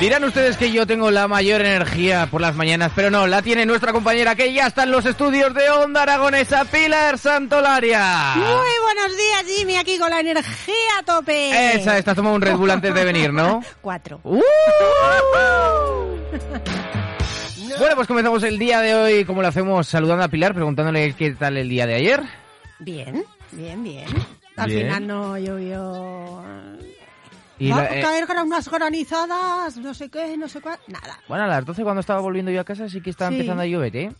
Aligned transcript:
Dirán 0.00 0.24
ustedes 0.24 0.56
que 0.56 0.70
yo 0.70 0.86
tengo 0.86 1.10
la 1.10 1.28
mayor 1.28 1.60
energía 1.62 2.26
por 2.30 2.40
las 2.40 2.54
mañanas, 2.54 2.92
pero 2.94 3.10
no, 3.10 3.26
la 3.26 3.40
tiene 3.42 3.64
nuestra 3.64 3.92
compañera 3.92 4.34
que 4.34 4.52
ya 4.52 4.66
está 4.66 4.82
en 4.82 4.90
los 4.90 5.06
estudios 5.06 5.54
de 5.54 5.70
Onda 5.70 6.02
Aragonesa, 6.02 6.64
Pilar 6.66 7.16
Santolaria. 7.18 8.34
Muy 8.36 8.46
buenos 8.46 9.16
días, 9.16 9.44
Jimmy, 9.46 9.76
aquí 9.76 9.96
con 9.98 10.10
la 10.10 10.20
energía 10.20 10.74
a 10.98 11.02
tope. 11.04 11.74
Esa, 11.76 11.96
estás 11.96 12.16
tomando 12.16 12.36
un 12.36 12.42
Red 12.42 12.56
Bull 12.56 12.70
antes 12.70 12.92
de 12.94 13.04
venir, 13.04 13.32
¿no? 13.32 13.62
Cuatro. 13.80 14.20
Uh. 14.24 14.40
Bueno, 17.76 17.96
pues 17.96 18.06
comenzamos 18.06 18.40
el 18.44 18.56
día 18.56 18.80
de 18.80 18.94
hoy, 18.94 19.24
como 19.24 19.42
lo 19.42 19.48
hacemos, 19.48 19.88
saludando 19.88 20.22
a 20.22 20.28
Pilar, 20.28 20.54
preguntándole 20.54 21.12
qué 21.14 21.32
tal 21.32 21.56
el 21.56 21.68
día 21.68 21.86
de 21.88 21.94
ayer. 21.94 22.22
Bien, 22.78 23.24
bien, 23.50 23.82
bien. 23.82 24.06
Al 24.56 24.70
Bien. 24.70 24.82
final 24.82 25.06
no 25.08 25.36
llovió. 25.36 26.44
Y 27.58 27.70
Va 27.70 27.76
la- 27.76 27.82
a 27.84 27.98
eh, 27.98 28.02
caer 28.02 28.26
gran- 28.26 28.46
unas 28.46 28.68
granizadas, 28.68 29.76
no 29.76 29.94
sé 29.94 30.08
qué, 30.08 30.36
no 30.36 30.48
sé 30.48 30.60
cuál. 30.60 30.78
Nada. 30.88 31.18
bueno, 31.28 31.44
a 31.44 31.46
las 31.46 31.64
12 31.64 31.82
cuando 31.84 32.00
estaba 32.00 32.20
volviendo 32.20 32.50
yo 32.50 32.60
a 32.60 32.64
casa 32.64 32.88
sí 32.88 33.00
que 33.00 33.10
estaba 33.10 33.30
Sí. 33.30 33.36
empezando 33.36 33.62
a 33.62 33.66
llover, 33.66 33.96
¿eh? 33.96 34.12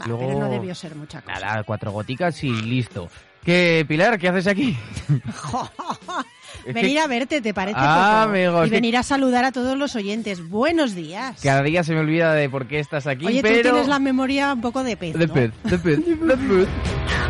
Va, 0.00 0.06
Luego- 0.06 0.26
Pero 0.26 0.38
no 0.40 0.48
debió 0.48 0.74
ser 0.74 0.94
mucha 0.96 1.20
cosa. 1.20 1.38
Nada, 1.40 1.62
cuatro 1.64 1.92
goticas 1.92 2.42
y 2.44 2.50
listo. 2.50 3.08
¿Qué, 3.44 3.84
Pilar, 3.88 4.18
qué 4.20 4.28
haces 4.28 4.46
aquí? 4.46 4.76
Venir 6.72 7.00
a 7.00 7.06
verte, 7.08 7.40
¿te 7.40 7.52
parece? 7.52 7.76
Ah, 7.80 8.28
poco? 8.32 8.66
y 8.66 8.70
venir 8.70 8.96
a 8.96 9.02
saludar 9.02 9.44
a 9.44 9.50
todos 9.52 9.76
los 9.76 9.96
oyentes. 9.96 10.48
Buenos 10.48 10.94
días. 10.94 11.40
Cada 11.42 11.62
día 11.62 11.82
se 11.82 11.92
me 11.92 12.00
olvida 12.00 12.34
de 12.34 12.48
por 12.48 12.66
qué 12.68 12.78
estás 12.78 13.06
aquí, 13.08 13.26
Oye, 13.26 13.42
pero... 13.42 13.56
tú 13.56 13.62
tienes 13.62 13.88
la 13.88 13.98
memoria 13.98 14.52
un 14.52 14.60
poco 14.60 14.84
de 14.84 14.96
pez, 14.96 15.14
De 15.18 15.26
¿no? 15.26 15.34
pez, 15.34 15.50
de 15.64 15.78
pez, 15.78 16.06
de 16.06 16.16
pez. 16.36 16.68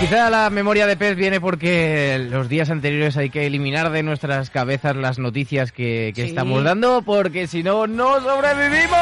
Quizá 0.00 0.30
la 0.30 0.48
memoria 0.48 0.86
de 0.86 0.96
pez 0.96 1.16
viene 1.16 1.40
porque 1.40 2.24
los 2.30 2.48
días 2.48 2.70
anteriores 2.70 3.16
hay 3.16 3.30
que 3.30 3.46
eliminar 3.46 3.90
de 3.90 4.04
nuestras 4.04 4.48
cabezas 4.48 4.94
las 4.94 5.18
noticias 5.18 5.72
que, 5.72 6.12
que 6.14 6.22
Sí. 6.22 6.28
estamos 6.28 6.62
dando, 6.62 7.02
porque 7.02 7.48
si 7.48 7.64
no, 7.64 7.88
no 7.88 8.20
sobrevivimos. 8.20 8.98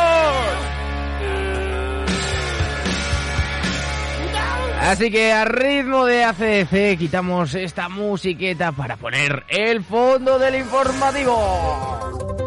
Así 4.81 5.11
que 5.11 5.33
a 5.33 5.45
ritmo 5.45 6.07
de 6.07 6.25
ACDC 6.25 6.97
quitamos 6.99 7.55
esta 7.55 7.91
musiqueta 7.91 8.73
para 8.73 8.97
poner 8.97 9.45
el 9.49 9.85
fondo 9.85 10.39
del 10.39 10.55
informativo. 10.55 12.46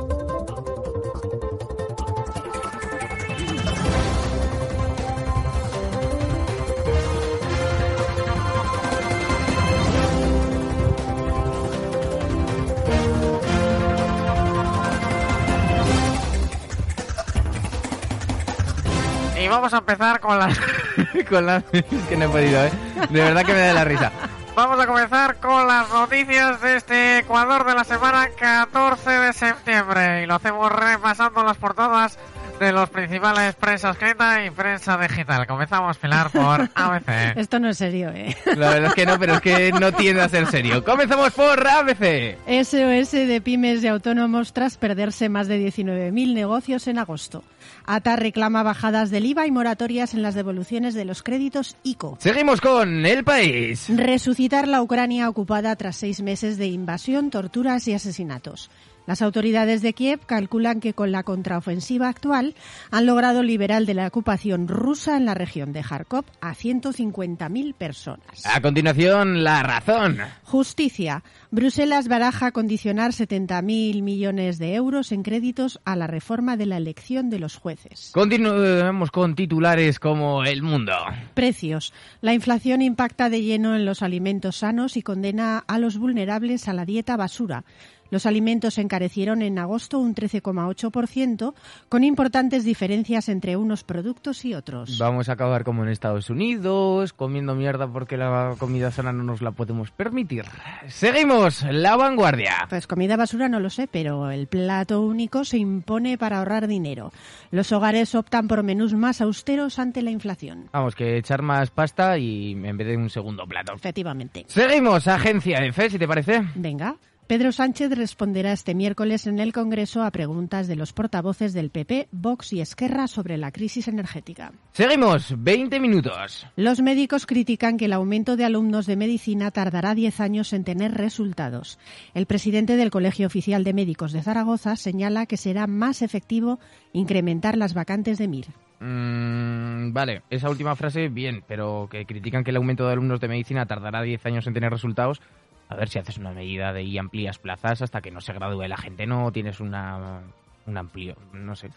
Vamos 19.49 19.73
a 19.73 19.77
empezar 19.77 20.19
con 20.19 20.37
las... 20.37 20.57
con 21.29 21.45
las... 21.45 21.63
es 21.71 21.83
que 22.07 22.17
no 22.17 22.25
he 22.25 22.29
podido, 22.29 22.63
¿eh? 22.63 22.71
De 23.09 23.21
verdad 23.21 23.43
que 23.45 23.53
me 23.53 23.59
da 23.59 23.73
la 23.73 23.85
risa. 23.85 24.11
Vamos 24.55 24.79
a 24.79 24.87
comenzar 24.87 25.37
con 25.37 25.67
las 25.67 25.89
noticias 25.89 26.61
de 26.61 26.75
este 26.75 27.19
Ecuador 27.19 27.65
de 27.65 27.75
la 27.75 27.83
semana 27.83 28.27
14 28.37 29.09
de 29.09 29.33
septiembre. 29.33 30.23
Y 30.23 30.25
lo 30.25 30.35
hacemos 30.35 30.71
repasando 30.71 31.43
las 31.43 31.57
portadas 31.57 32.17
de 32.59 32.73
los 32.73 32.89
principales 32.89 33.55
prensa 33.55 33.91
escrita 33.91 34.45
y 34.45 34.49
prensa 34.49 34.97
digital. 34.97 35.47
Comenzamos, 35.47 35.97
Pilar, 35.97 36.29
por 36.29 36.69
ABC. 36.75 37.37
Esto 37.37 37.59
no 37.59 37.69
es 37.69 37.77
serio, 37.77 38.09
¿eh? 38.09 38.35
La 38.57 38.71
verdad 38.71 38.89
es 38.89 38.95
que 38.95 39.05
no, 39.05 39.17
pero 39.17 39.35
es 39.35 39.41
que 39.41 39.71
no 39.71 39.93
tiende 39.93 40.21
a 40.21 40.29
ser 40.29 40.45
serio. 40.47 40.83
Comenzamos 40.83 41.31
por 41.31 41.65
ABC. 41.65 42.37
SOS 42.45 43.11
de 43.11 43.41
pymes 43.41 43.81
y 43.83 43.87
autónomos 43.87 44.51
tras 44.51 44.77
perderse 44.77 45.29
más 45.29 45.47
de 45.47 45.65
19.000 45.65 46.33
negocios 46.33 46.87
en 46.87 46.99
agosto. 46.99 47.43
ATA 47.91 48.15
reclama 48.17 48.61
bajadas 48.61 49.09
del 49.09 49.25
IVA 49.25 49.47
y 49.47 49.51
moratorias 49.51 50.13
en 50.13 50.21
las 50.21 50.35
devoluciones 50.35 50.93
de 50.93 51.05
los 51.05 51.23
créditos 51.23 51.75
ICO. 51.81 52.19
Seguimos 52.21 52.61
con 52.61 53.03
El 53.03 53.23
País. 53.23 53.87
Resucitar 53.89 54.67
la 54.67 54.83
Ucrania 54.83 55.27
ocupada 55.27 55.75
tras 55.75 55.95
seis 55.95 56.21
meses 56.21 56.59
de 56.59 56.67
invasión, 56.67 57.31
torturas 57.31 57.87
y 57.87 57.93
asesinatos. 57.93 58.69
Las 59.09 59.23
autoridades 59.23 59.81
de 59.81 59.93
Kiev 59.93 60.19
calculan 60.27 60.79
que 60.79 60.93
con 60.93 61.11
la 61.11 61.23
contraofensiva 61.23 62.09
actual 62.09 62.53
han 62.91 63.07
logrado 63.07 63.41
liberar 63.41 63.87
de 63.87 63.95
la 63.95 64.05
ocupación 64.05 64.67
rusa 64.67 65.17
en 65.17 65.25
la 65.25 65.33
región 65.33 65.73
de 65.73 65.81
Kharkov 65.81 66.25
a 66.41 66.53
150.000 66.53 67.73
personas. 67.73 68.45
A 68.45 68.61
continuación, 68.61 69.43
La 69.43 69.63
Razón. 69.63 70.19
Justicia. 70.43 71.23
Bruselas 71.49 72.07
baraja 72.07 72.51
condicionar 72.51 73.09
70.000 73.09 74.03
millones 74.03 74.59
de 74.59 74.75
euros 74.75 75.11
en 75.11 75.23
créditos 75.23 75.79
a 75.85 75.95
la 75.95 76.05
reforma 76.05 76.55
de 76.55 76.67
la 76.67 76.77
elección 76.77 77.31
de 77.31 77.39
los 77.39 77.55
jueces. 77.55 78.11
Continuamos 78.13 79.09
con 79.09 79.33
titulares 79.33 79.99
como 79.99 80.43
El 80.43 80.61
Mundo. 80.61 80.93
Precios. 81.33 81.93
La 82.21 82.35
inflación 82.35 82.83
impacta 82.83 83.31
de 83.31 83.41
lleno 83.41 83.75
en 83.75 83.85
los 83.85 84.03
alimentos 84.03 84.57
sanos 84.57 84.97
y 84.97 85.01
condena 85.01 85.63
a 85.67 85.79
los 85.79 85.97
vulnerables 85.97 86.67
a 86.67 86.73
la 86.73 86.85
dieta 86.85 87.17
basura. 87.17 87.63
Los 88.11 88.25
alimentos 88.25 88.75
se 88.75 88.81
encarecieron 88.81 89.41
en 89.41 89.59
agosto 89.59 89.99
un 89.99 90.15
13,8%, 90.15 91.53
con 91.89 92.03
importantes 92.03 92.63
diferencias 92.63 93.29
entre 93.29 93.55
unos 93.55 93.83
productos 93.83 94.45
y 94.45 94.53
otros. 94.53 94.97
Vamos 94.97 95.29
a 95.29 95.33
acabar 95.33 95.63
como 95.63 95.83
en 95.83 95.89
Estados 95.89 96.29
Unidos, 96.29 97.13
comiendo 97.13 97.55
mierda 97.55 97.87
porque 97.87 98.17
la 98.17 98.55
comida 98.57 98.91
sana 98.91 99.13
no 99.13 99.23
nos 99.23 99.41
la 99.41 99.51
podemos 99.51 99.91
permitir. 99.91 100.45
Seguimos, 100.87 101.63
La 101.63 101.95
Vanguardia. 101.95 102.67
Pues 102.69 102.87
comida 102.87 103.15
basura 103.15 103.49
no 103.49 103.59
lo 103.59 103.69
sé, 103.69 103.87
pero 103.87 104.31
el 104.31 104.47
plato 104.47 105.01
único 105.01 105.45
se 105.45 105.57
impone 105.57 106.17
para 106.17 106.39
ahorrar 106.39 106.67
dinero. 106.67 107.11
Los 107.51 107.71
hogares 107.71 108.15
optan 108.15 108.47
por 108.47 108.63
menús 108.63 108.93
más 108.93 109.21
austeros 109.21 109.79
ante 109.79 110.01
la 110.01 110.11
inflación. 110.11 110.69
Vamos, 110.71 110.95
que 110.95 111.17
echar 111.17 111.41
más 111.41 111.69
pasta 111.69 112.17
y 112.17 112.51
en 112.51 112.77
vez 112.77 112.87
de 112.87 112.97
un 112.97 113.09
segundo 113.09 113.45
plato. 113.45 113.73
Efectivamente. 113.73 114.45
Seguimos, 114.47 115.07
Agencia 115.07 115.63
F, 115.65 115.89
si 115.89 115.99
te 115.99 116.07
parece. 116.07 116.43
Venga. 116.55 116.95
Pedro 117.29 117.51
Sánchez 117.51 117.91
responderá 117.91 118.53
este 118.53 118.73
miércoles 118.73 119.27
en 119.27 119.37
el 119.37 119.53
Congreso 119.53 120.01
a 120.01 120.09
preguntas 120.09 120.67
de 120.67 120.75
los 120.75 120.93
portavoces 120.93 121.53
del 121.53 121.69
PP, 121.69 122.07
Vox 122.11 122.53
y 122.53 122.59
Esquerra 122.59 123.05
sobre 123.05 123.37
la 123.37 123.51
crisis 123.51 123.87
energética. 123.87 124.51
Seguimos, 124.71 125.35
20 125.37 125.79
minutos. 125.79 126.47
Los 126.55 126.81
médicos 126.81 127.27
critican 127.27 127.77
que 127.77 127.85
el 127.85 127.93
aumento 127.93 128.35
de 128.35 128.45
alumnos 128.45 128.87
de 128.87 128.95
medicina 128.95 129.51
tardará 129.51 129.93
10 129.93 130.21
años 130.21 130.53
en 130.53 130.63
tener 130.63 130.95
resultados. 130.95 131.77
El 132.15 132.25
presidente 132.25 132.77
del 132.77 132.89
Colegio 132.89 133.27
Oficial 133.27 133.63
de 133.63 133.73
Médicos 133.73 134.11
de 134.11 134.23
Zaragoza 134.23 134.75
señala 134.75 135.27
que 135.27 135.37
será 135.37 135.67
más 135.67 136.01
efectivo 136.01 136.59
incrementar 136.93 137.57
las 137.57 137.75
vacantes 137.75 138.17
de 138.17 138.27
MIR. 138.27 138.47
Mm, 138.79 139.93
vale, 139.93 140.23
esa 140.31 140.49
última 140.49 140.75
frase, 140.75 141.09
bien, 141.09 141.43
pero 141.47 141.87
que 141.91 142.07
critican 142.07 142.43
que 142.43 142.49
el 142.49 142.57
aumento 142.57 142.87
de 142.87 142.93
alumnos 142.93 143.19
de 143.19 143.27
medicina 143.27 143.67
tardará 143.67 144.01
10 144.01 144.25
años 144.25 144.47
en 144.47 144.55
tener 144.55 144.71
resultados. 144.71 145.21
A 145.69 145.75
ver 145.75 145.87
si 145.87 145.99
haces 145.99 146.17
una 146.17 146.31
medida 146.31 146.73
de 146.73 146.83
y 146.83 146.97
amplías 146.97 147.37
plazas 147.39 147.81
hasta 147.81 148.01
que 148.01 148.11
no 148.11 148.21
se 148.21 148.33
gradúe 148.33 148.67
la 148.67 148.77
gente, 148.77 149.05
no 149.05 149.31
tienes 149.31 149.59
una 149.59 150.21
un 150.65 150.77
amplio, 150.77 151.15
no 151.33 151.55
sé. 151.55 151.69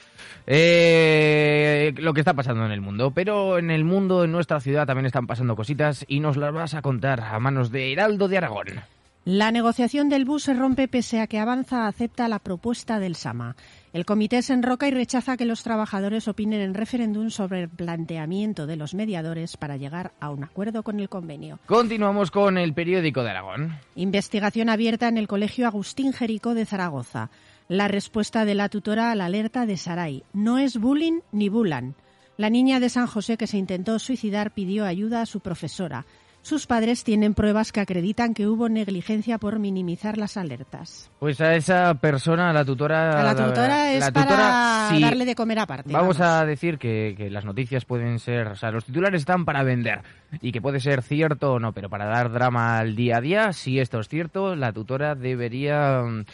Eh, 0.47 1.95
lo 1.97 2.13
que 2.13 2.21
está 2.21 2.35
pasando 2.35 2.65
en 2.67 2.73
el 2.73 2.81
mundo, 2.81 3.11
pero 3.11 3.59
en 3.59 3.71
el 3.71 3.85
mundo, 3.85 4.25
en 4.25 4.33
nuestra 4.33 4.61
ciudad 4.61 4.87
también 4.87 5.07
están 5.07 5.27
pasando 5.27 5.57
cositas 5.57 6.05
y 6.09 6.21
nos 6.21 6.37
las 6.37 6.53
vas 6.53 6.75
a 6.75 6.83
contar 6.83 7.21
a 7.21 7.39
manos 7.39 7.71
de 7.71 7.93
Heraldo 7.93 8.29
de 8.29 8.39
Aragón. 8.39 8.67
La 9.25 9.53
negociación 9.53 10.09
del 10.09 10.25
bus 10.25 10.43
se 10.43 10.55
rompe 10.55 10.89
pese 10.89 11.21
a 11.21 11.29
que 11.29 11.39
Avanza 11.39 11.87
acepta 11.87 12.27
la 12.27 12.41
propuesta 12.41 12.99
del 12.99 13.15
Sama. 13.15 13.55
El 13.93 14.05
comité 14.05 14.43
se 14.43 14.53
enroca 14.53 14.89
y 14.89 14.91
rechaza 14.91 15.37
que 15.37 15.45
los 15.45 15.63
trabajadores 15.63 16.27
opinen 16.27 16.61
en 16.61 16.75
referéndum 16.75 17.31
sobre 17.31 17.63
el 17.63 17.69
planteamiento 17.69 18.67
de 18.67 18.75
los 18.75 18.95
mediadores 18.95 19.57
para 19.57 19.77
llegar 19.77 20.11
a 20.19 20.31
un 20.31 20.43
acuerdo 20.43 20.83
con 20.83 20.99
el 20.99 21.09
convenio. 21.09 21.61
Continuamos 21.67 22.33
con 22.33 22.59
el 22.59 22.75
periódico 22.75 23.23
de 23.23 23.31
Aragón. 23.31 23.79
Investigación 23.95 24.69
abierta 24.69 25.07
en 25.07 25.19
el 25.19 25.29
Colegio 25.29 25.69
Agustín 25.69 26.13
Jerico 26.13 26.55
de 26.55 26.67
Zaragoza. 26.67 27.31
La 27.69 27.87
respuesta 27.87 28.45
de 28.45 28.57
la 28.57 28.71
tutora 28.71 29.13
a 29.13 29.15
la 29.15 29.27
alerta 29.27 29.67
de 29.67 29.77
Saray. 29.77 30.25
No 30.33 30.59
es 30.59 30.79
bullying 30.79 31.21
ni 31.31 31.49
bulan. 31.49 31.95
La 32.39 32.51
niña 32.51 32.81
de 32.81 32.89
San 32.89 33.07
José 33.07 33.37
que 33.37 33.47
se 33.47 33.59
intentó 33.59 34.01
suicidar 34.01 34.51
pidió 34.51 34.85
ayuda 34.85 35.21
a 35.21 35.27
su 35.27 35.39
profesora. 35.39 36.07
Sus 36.43 36.67
padres 36.67 37.05
tienen 37.05 37.35
pruebas 37.35 37.71
que 37.71 37.79
acreditan 37.79 38.35
que 38.35 38.49
hubo 38.49 38.69
negligencia 38.69 39.39
por 39.39 39.61
minimizar 39.61 40.19
las 40.19 40.37
alertas. 40.37 41.09
Pues 41.21 41.41
a 41.41 41.55
esa 41.55 41.95
persona, 41.95 42.51
a 42.51 42.53
la 42.53 42.65
tutora... 42.65 43.21
A 43.21 43.23
la 43.23 43.37
tutora 43.37 43.93
es 43.93 44.01
la 44.01 44.11
para 44.11 44.27
tutora, 44.27 44.89
sí, 44.91 45.01
darle 45.01 45.25
de 45.25 45.37
comer 45.37 45.61
aparte. 45.61 45.93
Vamos 45.93 46.21
a 46.21 46.45
decir 46.45 46.79
que, 46.79 47.15
que 47.17 47.31
las 47.31 47.45
noticias 47.45 47.85
pueden 47.85 48.19
ser, 48.19 48.49
o 48.49 48.57
sea, 48.57 48.73
los 48.73 48.85
titulares 48.85 49.23
están 49.23 49.45
para 49.45 49.63
vender 49.63 50.01
y 50.41 50.51
que 50.51 50.61
puede 50.61 50.81
ser 50.81 51.03
cierto 51.03 51.53
o 51.53 51.61
no, 51.61 51.73
pero 51.73 51.89
para 51.89 52.07
dar 52.07 52.33
drama 52.33 52.79
al 52.79 52.97
día 52.97 53.19
a 53.19 53.21
día, 53.21 53.53
si 53.53 53.79
esto 53.79 54.01
es 54.01 54.09
cierto, 54.09 54.57
la 54.57 54.73
tutora 54.73 55.15
debería 55.15 56.03
mm, 56.03 56.25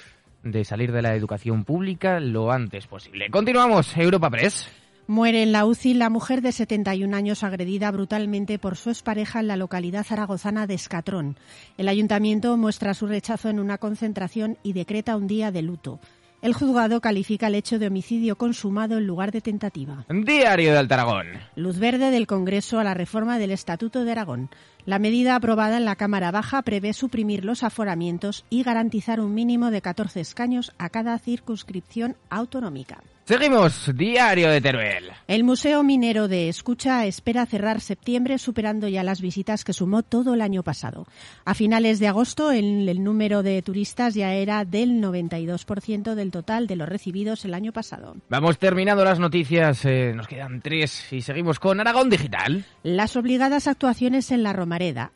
de 0.42 0.64
salir 0.64 0.90
de 0.90 1.02
la 1.02 1.14
educación 1.14 1.64
pública 1.64 2.18
lo 2.18 2.50
antes 2.50 2.86
posible. 2.86 3.28
Continuamos, 3.28 3.94
Europa 3.96 4.30
Press. 4.30 4.70
Muere 5.10 5.42
en 5.42 5.52
la 5.52 5.64
UCI 5.64 5.94
la 5.94 6.10
mujer 6.10 6.42
de 6.42 6.52
71 6.52 7.16
años 7.16 7.42
agredida 7.42 7.90
brutalmente 7.90 8.58
por 8.58 8.76
su 8.76 8.90
expareja 8.90 9.40
en 9.40 9.48
la 9.48 9.56
localidad 9.56 10.04
zaragozana 10.04 10.66
de 10.66 10.74
Escatrón. 10.74 11.38
El 11.78 11.88
ayuntamiento 11.88 12.54
muestra 12.58 12.92
su 12.92 13.06
rechazo 13.06 13.48
en 13.48 13.58
una 13.58 13.78
concentración 13.78 14.58
y 14.62 14.74
decreta 14.74 15.16
un 15.16 15.26
día 15.26 15.50
de 15.50 15.62
luto. 15.62 15.98
El 16.42 16.52
juzgado 16.52 17.00
califica 17.00 17.46
el 17.46 17.54
hecho 17.54 17.78
de 17.78 17.86
homicidio 17.86 18.36
consumado 18.36 18.98
en 18.98 19.06
lugar 19.06 19.32
de 19.32 19.40
tentativa. 19.40 20.04
Diario 20.10 20.72
de 20.72 20.78
Altaragón. 20.78 21.26
Luz 21.56 21.78
verde 21.78 22.10
del 22.10 22.26
Congreso 22.26 22.78
a 22.78 22.84
la 22.84 22.92
reforma 22.92 23.38
del 23.38 23.50
Estatuto 23.50 24.04
de 24.04 24.12
Aragón. 24.12 24.50
La 24.88 24.98
medida 24.98 25.34
aprobada 25.34 25.76
en 25.76 25.84
la 25.84 25.96
Cámara 25.96 26.30
Baja 26.30 26.62
prevé 26.62 26.94
suprimir 26.94 27.44
los 27.44 27.62
aforamientos 27.62 28.46
y 28.48 28.62
garantizar 28.62 29.20
un 29.20 29.34
mínimo 29.34 29.70
de 29.70 29.82
14 29.82 30.18
escaños 30.18 30.72
a 30.78 30.88
cada 30.88 31.18
circunscripción 31.18 32.16
autonómica. 32.30 33.02
Seguimos, 33.28 33.90
Diario 33.94 34.48
de 34.48 34.62
Teruel. 34.62 35.10
El 35.26 35.44
Museo 35.44 35.82
Minero 35.82 36.28
de 36.28 36.48
Escucha 36.48 37.04
espera 37.04 37.44
cerrar 37.44 37.82
septiembre 37.82 38.38
superando 38.38 38.88
ya 38.88 39.02
las 39.02 39.20
visitas 39.20 39.64
que 39.64 39.74
sumó 39.74 40.02
todo 40.02 40.32
el 40.32 40.40
año 40.40 40.62
pasado. 40.62 41.06
A 41.44 41.52
finales 41.52 41.98
de 41.98 42.08
agosto 42.08 42.52
el, 42.52 42.88
el 42.88 43.04
número 43.04 43.42
de 43.42 43.60
turistas 43.60 44.14
ya 44.14 44.32
era 44.32 44.64
del 44.64 45.02
92% 45.02 46.14
del 46.14 46.30
total 46.30 46.66
de 46.66 46.76
los 46.76 46.88
recibidos 46.88 47.44
el 47.44 47.52
año 47.52 47.70
pasado. 47.70 48.16
Vamos 48.30 48.58
terminando 48.58 49.04
las 49.04 49.18
noticias, 49.18 49.84
eh, 49.84 50.14
nos 50.16 50.26
quedan 50.26 50.62
tres 50.62 51.12
y 51.12 51.20
seguimos 51.20 51.60
con 51.60 51.80
Aragón 51.80 52.08
Digital. 52.08 52.64
Las 52.82 53.14
obligadas 53.14 53.68
actuaciones 53.68 54.30
en 54.30 54.42
la 54.42 54.54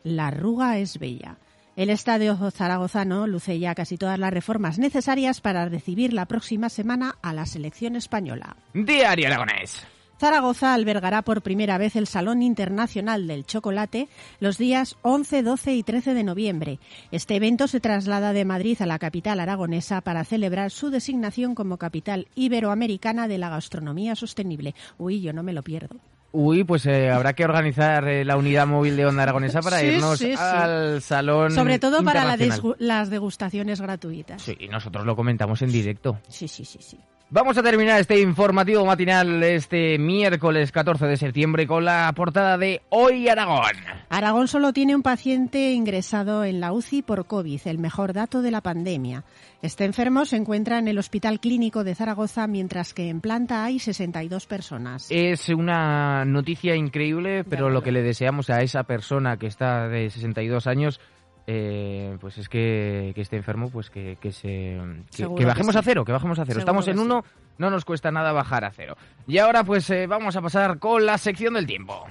La 0.02 0.26
arruga 0.26 0.78
es 0.78 0.98
bella. 0.98 1.38
El 1.76 1.88
Estadio 1.88 2.36
Zaragozano 2.50 3.28
luce 3.28 3.60
ya 3.60 3.76
casi 3.76 3.96
todas 3.96 4.18
las 4.18 4.32
reformas 4.32 4.80
necesarias 4.80 5.40
para 5.40 5.68
recibir 5.68 6.12
la 6.12 6.26
próxima 6.26 6.68
semana 6.68 7.14
a 7.22 7.32
la 7.32 7.46
selección 7.46 7.94
española. 7.94 8.56
Diario 8.74 9.28
Aragonés. 9.28 9.86
Zaragoza 10.18 10.74
albergará 10.74 11.22
por 11.22 11.42
primera 11.42 11.78
vez 11.78 11.94
el 11.94 12.08
Salón 12.08 12.42
Internacional 12.42 13.28
del 13.28 13.46
Chocolate 13.46 14.08
los 14.40 14.58
días 14.58 14.96
11, 15.02 15.44
12 15.44 15.74
y 15.74 15.82
13 15.84 16.14
de 16.14 16.24
noviembre. 16.24 16.78
Este 17.12 17.36
evento 17.36 17.68
se 17.68 17.78
traslada 17.78 18.32
de 18.32 18.44
Madrid 18.44 18.82
a 18.82 18.86
la 18.86 18.98
capital 18.98 19.38
aragonesa 19.38 20.00
para 20.00 20.24
celebrar 20.24 20.72
su 20.72 20.90
designación 20.90 21.54
como 21.54 21.76
capital 21.76 22.26
iberoamericana 22.34 23.28
de 23.28 23.38
la 23.38 23.48
gastronomía 23.48 24.16
sostenible. 24.16 24.74
Uy, 24.98 25.20
yo 25.20 25.32
no 25.32 25.44
me 25.44 25.52
lo 25.52 25.62
pierdo. 25.62 26.00
Uy, 26.32 26.64
pues 26.64 26.86
eh, 26.86 27.10
habrá 27.10 27.34
que 27.34 27.44
organizar 27.44 28.08
eh, 28.08 28.24
la 28.24 28.36
unidad 28.36 28.66
móvil 28.66 28.96
de 28.96 29.04
Onda 29.06 29.22
Aragonesa 29.22 29.60
para 29.60 29.80
Sí, 29.80 29.86
irnos 29.86 30.18
sí, 30.18 30.32
sí. 30.32 30.38
al 30.38 31.02
salón. 31.02 31.52
Sobre 31.52 31.78
todo 31.78 32.02
para 32.02 32.24
la 32.24 32.36
las 32.78 33.10
degustaciones 33.10 33.80
gratuitas. 33.80 34.40
Sí, 34.42 34.56
y 34.58 34.68
nosotros 34.68 35.04
lo 35.04 35.14
comentamos 35.14 35.60
en 35.62 35.70
directo. 35.70 36.18
sí, 36.28 36.48
sí, 36.48 36.64
sí. 36.64 36.78
sí. 36.80 36.98
Vamos 37.34 37.56
a 37.56 37.62
terminar 37.62 37.98
este 37.98 38.20
informativo 38.20 38.84
matinal 38.84 39.42
este 39.42 39.96
miércoles 39.96 40.70
14 40.70 41.06
de 41.06 41.16
septiembre 41.16 41.66
con 41.66 41.82
la 41.82 42.12
portada 42.14 42.58
de 42.58 42.82
Hoy 42.90 43.26
Aragón. 43.26 43.72
Aragón 44.10 44.48
solo 44.48 44.74
tiene 44.74 44.94
un 44.94 45.00
paciente 45.00 45.72
ingresado 45.72 46.44
en 46.44 46.60
la 46.60 46.74
UCI 46.74 47.00
por 47.00 47.24
COVID, 47.24 47.62
el 47.64 47.78
mejor 47.78 48.12
dato 48.12 48.42
de 48.42 48.50
la 48.50 48.60
pandemia. 48.60 49.24
Este 49.62 49.86
enfermo 49.86 50.26
se 50.26 50.36
encuentra 50.36 50.78
en 50.78 50.88
el 50.88 50.98
Hospital 50.98 51.40
Clínico 51.40 51.84
de 51.84 51.94
Zaragoza, 51.94 52.46
mientras 52.46 52.92
que 52.92 53.08
en 53.08 53.22
planta 53.22 53.64
hay 53.64 53.78
62 53.78 54.44
personas. 54.44 55.06
Es 55.08 55.48
una 55.48 56.26
noticia 56.26 56.76
increíble, 56.76 57.44
pero 57.44 57.70
lo 57.70 57.82
que 57.82 57.92
le 57.92 58.02
deseamos 58.02 58.50
a 58.50 58.60
esa 58.60 58.82
persona 58.82 59.38
que 59.38 59.46
está 59.46 59.88
de 59.88 60.10
62 60.10 60.66
años, 60.66 61.00
eh, 61.46 62.16
pues 62.20 62.38
es 62.38 62.48
que, 62.48 63.12
que 63.14 63.20
esté 63.20 63.36
enfermo, 63.36 63.70
pues 63.70 63.90
que, 63.90 64.16
que 64.20 64.32
se 64.32 64.80
que, 65.16 65.26
que 65.26 65.34
que 65.34 65.44
bajemos 65.44 65.74
sí. 65.74 65.78
a 65.78 65.82
cero, 65.82 66.04
que 66.04 66.12
bajemos 66.12 66.38
a 66.38 66.44
cero. 66.44 66.60
Seguro 66.60 66.60
Estamos 66.60 66.88
en 66.88 66.94
que 66.94 66.98
sí. 67.00 67.04
uno, 67.04 67.24
no 67.58 67.70
nos 67.70 67.84
cuesta 67.84 68.10
nada 68.10 68.32
bajar 68.32 68.64
a 68.64 68.70
cero. 68.70 68.96
Y 69.26 69.38
ahora 69.38 69.64
pues 69.64 69.88
eh, 69.90 70.06
vamos 70.06 70.36
a 70.36 70.42
pasar 70.42 70.78
con 70.78 71.04
la 71.04 71.18
sección 71.18 71.54
del 71.54 71.66
tiempo. 71.66 72.04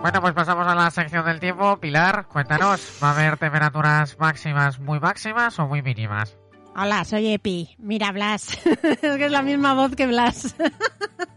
Bueno, 0.00 0.22
pues 0.22 0.32
pasamos 0.32 0.66
a 0.66 0.74
la 0.74 0.90
sección 0.90 1.26
del 1.26 1.40
tiempo. 1.40 1.76
Pilar, 1.76 2.26
cuéntanos, 2.26 2.98
¿va 3.02 3.10
a 3.10 3.12
haber 3.12 3.36
temperaturas 3.36 4.18
máximas 4.18 4.80
muy 4.80 4.98
máximas 4.98 5.58
o 5.58 5.66
muy 5.68 5.82
mínimas? 5.82 6.38
Hola, 6.74 7.04
soy 7.04 7.34
Epi. 7.34 7.76
Mira, 7.78 8.10
Blas. 8.10 8.58
es 8.82 8.98
que 8.98 9.26
es 9.26 9.30
la 9.30 9.42
misma 9.42 9.74
voz 9.74 9.94
que 9.94 10.06
Blas. 10.06 10.56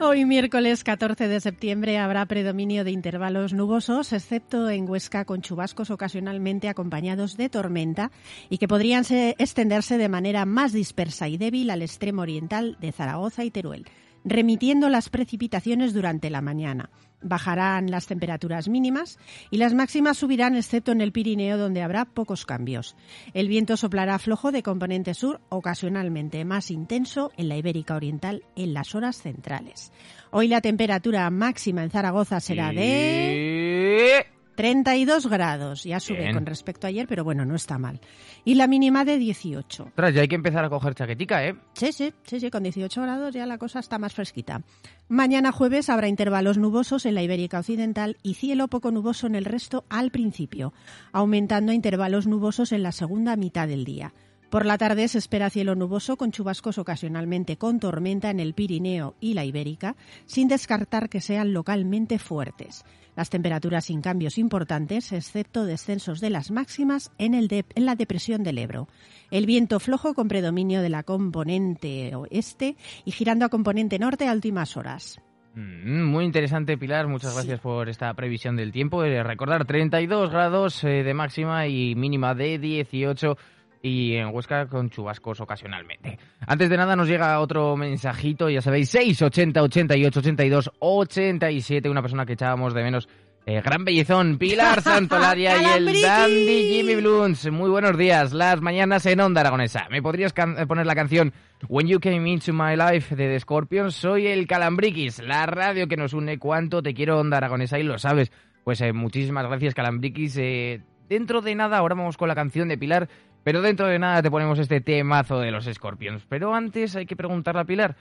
Hoy 0.00 0.24
miércoles 0.24 0.82
14 0.82 1.28
de 1.28 1.40
septiembre 1.40 1.98
habrá 1.98 2.26
predominio 2.26 2.82
de 2.84 2.90
intervalos 2.90 3.52
nubosos, 3.52 4.12
excepto 4.12 4.68
en 4.68 4.88
Huesca 4.90 5.24
con 5.24 5.40
chubascos 5.40 5.90
ocasionalmente 5.90 6.68
acompañados 6.68 7.36
de 7.36 7.48
tormenta 7.48 8.10
y 8.50 8.58
que 8.58 8.66
podrían 8.68 9.04
se- 9.04 9.36
extenderse 9.38 9.96
de 9.96 10.08
manera 10.08 10.46
más 10.46 10.72
dispersa 10.72 11.28
y 11.28 11.36
débil 11.38 11.70
al 11.70 11.80
extremo 11.82 12.22
oriental 12.22 12.76
de 12.80 12.90
Zaragoza 12.92 13.44
y 13.44 13.50
Teruel, 13.52 13.86
remitiendo 14.24 14.88
las 14.88 15.10
precipitaciones 15.10 15.94
durante 15.94 16.28
la 16.28 16.40
mañana. 16.42 16.90
Bajarán 17.22 17.90
las 17.90 18.06
temperaturas 18.06 18.68
mínimas 18.68 19.18
y 19.50 19.56
las 19.56 19.74
máximas 19.74 20.18
subirán 20.18 20.56
excepto 20.56 20.92
en 20.92 21.00
el 21.00 21.12
Pirineo 21.12 21.56
donde 21.56 21.82
habrá 21.82 22.04
pocos 22.04 22.46
cambios. 22.46 22.96
El 23.32 23.48
viento 23.48 23.76
soplará 23.76 24.18
flojo 24.18 24.52
de 24.52 24.62
componente 24.62 25.14
sur, 25.14 25.40
ocasionalmente 25.48 26.44
más 26.44 26.70
intenso 26.70 27.32
en 27.36 27.48
la 27.48 27.56
Ibérica 27.56 27.94
Oriental 27.94 28.44
en 28.56 28.74
las 28.74 28.94
horas 28.94 29.16
centrales. 29.22 29.92
Hoy 30.30 30.48
la 30.48 30.60
temperatura 30.60 31.30
máxima 31.30 31.82
en 31.82 31.90
Zaragoza 31.90 32.40
será 32.40 32.72
de 32.72 34.26
32 34.54 35.26
grados. 35.28 35.84
Ya 35.84 36.00
sube 36.00 36.18
Bien. 36.20 36.34
con 36.34 36.46
respecto 36.46 36.86
a 36.86 36.88
ayer, 36.88 37.06
pero 37.06 37.24
bueno, 37.24 37.44
no 37.44 37.54
está 37.54 37.78
mal. 37.78 38.00
Y 38.44 38.54
la 38.54 38.66
mínima 38.66 39.04
de 39.04 39.18
18. 39.18 39.84
Ostras, 39.84 40.14
ya 40.14 40.22
hay 40.22 40.28
que 40.28 40.34
empezar 40.34 40.64
a 40.64 40.70
coger 40.70 40.94
chaquetica, 40.94 41.46
¿eh? 41.46 41.56
Sí, 41.74 41.92
sí, 41.92 42.12
sí, 42.24 42.40
sí, 42.40 42.50
con 42.50 42.62
18 42.62 43.02
grados 43.02 43.34
ya 43.34 43.46
la 43.46 43.58
cosa 43.58 43.80
está 43.80 43.98
más 43.98 44.14
fresquita. 44.14 44.62
Mañana 45.08 45.52
jueves 45.52 45.90
habrá 45.90 46.08
intervalos 46.08 46.58
nubosos 46.58 47.06
en 47.06 47.14
la 47.14 47.22
Ibérica 47.22 47.58
Occidental 47.58 48.16
y 48.22 48.34
cielo 48.34 48.68
poco 48.68 48.90
nuboso 48.90 49.26
en 49.26 49.34
el 49.34 49.44
resto 49.44 49.84
al 49.90 50.10
principio, 50.10 50.72
aumentando 51.12 51.72
a 51.72 51.74
intervalos 51.74 52.26
nubosos 52.26 52.72
en 52.72 52.82
la 52.82 52.92
segunda 52.92 53.36
mitad 53.36 53.68
del 53.68 53.84
día. 53.84 54.14
Por 54.54 54.66
la 54.66 54.78
tarde 54.78 55.08
se 55.08 55.18
espera 55.18 55.50
cielo 55.50 55.74
nuboso 55.74 56.16
con 56.16 56.30
chubascos 56.30 56.78
ocasionalmente 56.78 57.56
con 57.56 57.80
tormenta 57.80 58.30
en 58.30 58.38
el 58.38 58.54
Pirineo 58.54 59.16
y 59.18 59.34
la 59.34 59.44
Ibérica, 59.44 59.96
sin 60.26 60.46
descartar 60.46 61.08
que 61.08 61.20
sean 61.20 61.52
localmente 61.52 62.20
fuertes. 62.20 62.84
Las 63.16 63.30
temperaturas 63.30 63.86
sin 63.86 64.00
cambios 64.00 64.38
importantes, 64.38 65.10
excepto 65.10 65.64
descensos 65.64 66.20
de 66.20 66.30
las 66.30 66.52
máximas 66.52 67.10
en, 67.18 67.34
el 67.34 67.48
de- 67.48 67.64
en 67.74 67.84
la 67.84 67.96
depresión 67.96 68.44
del 68.44 68.58
Ebro. 68.58 68.86
El 69.32 69.44
viento 69.44 69.80
flojo 69.80 70.14
con 70.14 70.28
predominio 70.28 70.82
de 70.82 70.88
la 70.88 71.02
componente 71.02 72.14
oeste 72.14 72.76
y 73.04 73.10
girando 73.10 73.44
a 73.46 73.48
componente 73.48 73.98
norte 73.98 74.28
a 74.28 74.32
últimas 74.32 74.76
horas. 74.76 75.20
Mm, 75.56 76.04
Muy 76.04 76.24
interesante, 76.24 76.78
Pilar. 76.78 77.08
Muchas 77.08 77.34
gracias 77.34 77.58
por 77.58 77.88
esta 77.88 78.14
previsión 78.14 78.54
del 78.54 78.70
tiempo. 78.70 79.02
Eh, 79.02 79.20
recordar 79.24 79.64
32 79.64 80.30
grados 80.30 80.84
eh, 80.84 81.02
de 81.02 81.12
máxima 81.14 81.66
y 81.66 81.96
mínima 81.96 82.36
de 82.36 82.58
18 82.60 83.36
y 83.84 84.16
en 84.16 84.34
Huesca 84.34 84.66
con 84.66 84.88
chubascos 84.88 85.42
ocasionalmente. 85.42 86.18
Antes 86.46 86.70
de 86.70 86.76
nada 86.78 86.96
nos 86.96 87.06
llega 87.06 87.38
otro 87.38 87.76
mensajito, 87.76 88.48
ya 88.48 88.62
sabéis, 88.62 88.88
680 88.88 89.62
88 89.62 90.20
82 90.20 90.70
87, 90.78 91.90
una 91.90 92.00
persona 92.00 92.24
que 92.24 92.32
echábamos 92.32 92.72
de 92.72 92.82
menos. 92.82 93.08
Eh, 93.44 93.60
gran 93.60 93.84
bellezón, 93.84 94.38
Pilar 94.38 94.80
Santolaria 94.80 95.60
y 95.60 95.64
el 95.76 96.00
dandy 96.00 96.72
Jimmy 96.72 96.94
Bluns. 96.94 97.50
Muy 97.50 97.68
buenos 97.68 97.98
días, 97.98 98.32
las 98.32 98.62
mañanas 98.62 99.04
en 99.04 99.20
Onda 99.20 99.42
Aragonesa. 99.42 99.86
¿Me 99.90 100.00
podrías 100.00 100.32
eh, 100.34 100.66
poner 100.66 100.86
la 100.86 100.94
canción 100.94 101.34
When 101.68 101.86
You 101.86 102.00
Came 102.00 102.26
Into 102.26 102.54
My 102.54 102.76
Life 102.76 103.14
de 103.14 103.28
The 103.28 103.40
Scorpions? 103.40 103.94
Soy 103.94 104.28
el 104.28 104.46
Calambriquis, 104.46 105.18
la 105.18 105.44
radio 105.44 105.86
que 105.88 105.98
nos 105.98 106.14
une. 106.14 106.38
¿Cuánto 106.38 106.82
te 106.82 106.94
quiero 106.94 107.20
Onda 107.20 107.36
Aragonesa? 107.36 107.78
Y 107.78 107.82
lo 107.82 107.98
sabes. 107.98 108.32
Pues 108.64 108.80
eh, 108.80 108.94
muchísimas 108.94 109.46
gracias, 109.46 109.74
Calambriquis. 109.74 110.38
Eh, 110.38 110.80
dentro 111.10 111.42
de 111.42 111.54
nada, 111.54 111.76
ahora 111.76 111.94
vamos 111.94 112.16
con 112.16 112.28
la 112.28 112.34
canción 112.34 112.68
de 112.68 112.78
Pilar, 112.78 113.10
pero 113.44 113.62
dentro 113.62 113.86
de 113.86 113.98
nada 113.98 114.22
te 114.22 114.30
ponemos 114.30 114.58
este 114.58 114.80
temazo 114.80 115.38
de 115.38 115.50
los 115.50 115.66
Scorpions. 115.66 116.24
Pero 116.28 116.54
antes 116.54 116.96
hay 116.96 117.06
que 117.06 117.14
preguntarle 117.14 117.60
a 117.60 117.64
Pilar. 117.64 117.96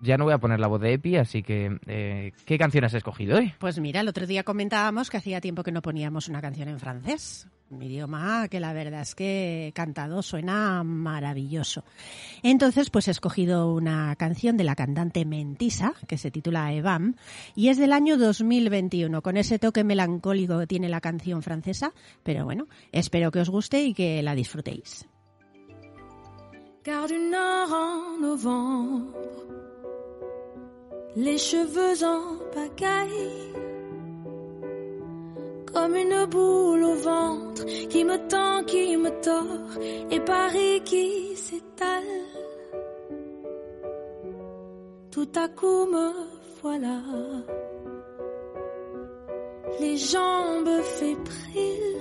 Ya 0.00 0.18
no 0.18 0.24
voy 0.24 0.34
a 0.34 0.38
poner 0.38 0.60
la 0.60 0.66
voz 0.66 0.80
de 0.80 0.92
Epi, 0.92 1.16
así 1.16 1.42
que 1.42 1.78
eh, 1.86 2.32
¿qué 2.44 2.58
canción 2.58 2.84
has 2.84 2.94
escogido 2.94 3.38
hoy? 3.38 3.54
Pues 3.58 3.78
mira, 3.78 4.00
el 4.00 4.08
otro 4.08 4.26
día 4.26 4.44
comentábamos 4.44 5.08
que 5.08 5.16
hacía 5.16 5.40
tiempo 5.40 5.62
que 5.62 5.72
no 5.72 5.80
poníamos 5.80 6.28
una 6.28 6.42
canción 6.42 6.68
en 6.68 6.78
francés, 6.78 7.48
un 7.70 7.82
idioma 7.82 8.48
que 8.48 8.60
la 8.60 8.74
verdad 8.74 9.00
es 9.00 9.14
que 9.14 9.72
cantado 9.74 10.22
suena 10.22 10.82
maravilloso. 10.84 11.82
Entonces, 12.42 12.90
pues 12.90 13.08
he 13.08 13.10
escogido 13.10 13.72
una 13.72 14.14
canción 14.16 14.56
de 14.56 14.64
la 14.64 14.76
cantante 14.76 15.24
Mentisa, 15.24 15.94
que 16.06 16.18
se 16.18 16.30
titula 16.30 16.72
Evam, 16.72 17.14
y 17.54 17.68
es 17.68 17.78
del 17.78 17.92
año 17.92 18.18
2021, 18.18 19.22
con 19.22 19.38
ese 19.38 19.58
toque 19.58 19.82
melancólico 19.82 20.58
que 20.58 20.66
tiene 20.66 20.90
la 20.90 21.00
canción 21.00 21.42
francesa, 21.42 21.92
pero 22.22 22.44
bueno, 22.44 22.68
espero 22.92 23.30
que 23.30 23.40
os 23.40 23.48
guste 23.48 23.82
y 23.82 23.94
que 23.94 24.22
la 24.22 24.34
disfrutéis. 24.34 25.08
Car 26.86 27.08
du 27.08 27.18
nord 27.18 27.72
en 27.72 28.20
novembre, 28.20 29.46
les 31.16 31.38
cheveux 31.38 32.04
en 32.04 32.36
pagaille, 32.52 33.52
comme 35.72 35.96
une 35.96 36.26
boule 36.26 36.84
au 36.84 36.94
ventre 36.94 37.64
qui 37.64 38.04
me 38.04 38.18
tend, 38.28 38.64
qui 38.64 38.96
me 38.98 39.10
tord, 39.22 39.80
et 40.10 40.20
Paris 40.20 40.82
qui 40.84 41.34
s'étale. 41.34 42.02
Tout 45.10 45.28
à 45.34 45.48
coup 45.48 45.86
me 45.86 46.12
voilà, 46.62 47.00
les 49.80 49.96
jambes 49.96 50.82
fébriles. 50.82 51.92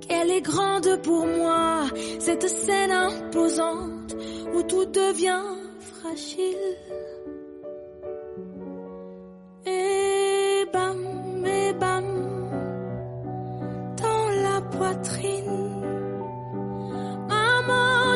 Qu'elle 0.00 0.30
est 0.30 0.40
grande 0.40 1.02
pour 1.02 1.26
moi, 1.26 1.84
cette 2.18 2.48
scène 2.48 2.92
imposante 2.92 4.16
où 4.54 4.62
tout 4.62 4.86
devient 4.86 5.42
fragile. 5.80 6.76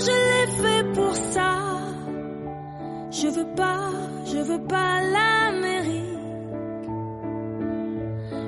Je 0.07 0.15
l'ai 0.29 0.47
fait 0.63 0.85
pour 0.97 1.15
ça. 1.35 1.53
Je 3.11 3.29
veux 3.29 3.55
pas, 3.55 3.91
je 4.31 4.39
veux 4.39 4.65
pas 4.75 4.93
l'Amérique. 5.15 6.03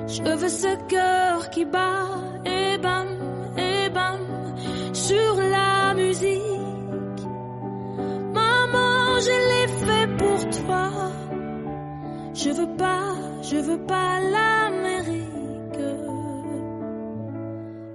Je 0.07 0.35
veux 0.39 0.53
ce 0.63 0.71
cœur 0.87 1.49
qui 1.49 1.65
bat 1.65 2.07
et 2.45 2.77
bam, 2.77 3.07
et 3.57 3.89
bam, 3.89 4.21
sur 4.93 5.35
la 5.55 5.93
musique. 5.93 7.21
Maman, 8.39 9.19
je 9.27 9.35
l'ai 9.49 9.67
fait 9.83 10.07
pour 10.21 10.39
toi. 10.59 10.85
Je 12.33 12.49
veux 12.49 12.71
pas, 12.77 13.07
je 13.49 13.57
veux 13.57 13.81
pas 13.85 14.19
l'Amérique. 14.33 15.25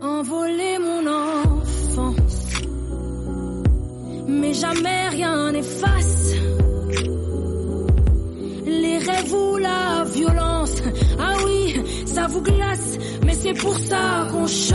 Envoler 0.03 0.79
Mais 4.51 4.57
jamais 4.57 5.09
rien 5.11 5.53
n'efface. 5.53 6.35
Les 8.67 8.99
rêves 8.99 9.33
ou 9.33 9.57
la 9.59 10.05
violence. 10.13 10.75
Ah 11.21 11.37
oui, 11.45 11.81
ça 12.05 12.27
vous 12.27 12.43
glace. 12.43 12.99
Mais 13.25 13.35
c'est 13.35 13.55
pour 13.55 13.79
ça 13.79 14.27
qu'on 14.33 14.49
chante. 14.49 14.73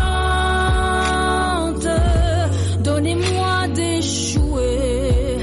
Donnez-moi 2.85 3.67
des 3.73 4.01
jouets. 4.01 5.39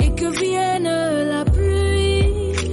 Et 0.00 0.10
que 0.14 0.38
vienne 0.38 0.90
la 1.34 1.44
pluie. 1.46 2.68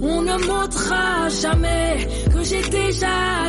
On 0.00 0.22
ne 0.22 0.36
montrera 0.46 1.28
jamais 1.28 2.08
que 2.32 2.42
j'ai 2.42 2.62
déjà 2.70 3.47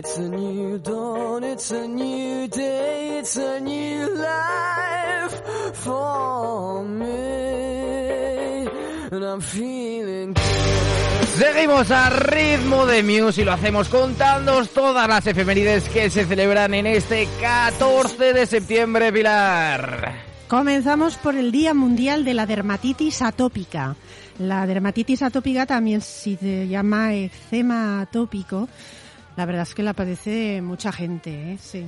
It's 0.00 0.16
a 0.16 0.30
new 0.30 0.78
dawn, 0.78 1.44
it's 1.44 1.70
a 1.72 1.86
new 1.86 2.48
day, 2.48 3.18
it's 3.18 3.36
a 3.36 3.60
new 3.60 4.08
life 4.16 5.42
for 5.74 6.82
me. 6.84 8.66
And 9.12 9.22
I'm 9.22 9.42
feeling 9.42 10.34
Seguimos 11.36 11.90
a 11.90 12.08
ritmo 12.08 12.86
de 12.86 13.02
Muse 13.02 13.42
y 13.42 13.44
lo 13.44 13.52
hacemos 13.52 13.90
contando 13.90 14.64
todas 14.64 15.06
las 15.06 15.26
efemérides 15.26 15.86
que 15.90 16.08
se 16.08 16.24
celebran 16.24 16.72
en 16.72 16.86
este 16.86 17.28
14 17.38 18.32
de 18.32 18.46
septiembre, 18.46 19.12
Pilar. 19.12 20.14
Comenzamos 20.48 21.18
por 21.18 21.36
el 21.36 21.52
Día 21.52 21.74
Mundial 21.74 22.24
de 22.24 22.32
la 22.32 22.46
Dermatitis 22.46 23.20
Atópica. 23.20 23.96
La 24.38 24.66
dermatitis 24.66 25.20
atópica 25.20 25.66
también 25.66 26.00
se 26.00 26.66
llama 26.66 27.12
eczema 27.12 28.00
atópico. 28.00 28.66
La 29.40 29.46
verdad 29.46 29.62
es 29.62 29.74
que 29.74 29.82
la 29.82 29.94
padece 29.94 30.60
mucha 30.60 30.92
gente, 30.92 31.52
¿eh? 31.52 31.56
sí. 31.58 31.86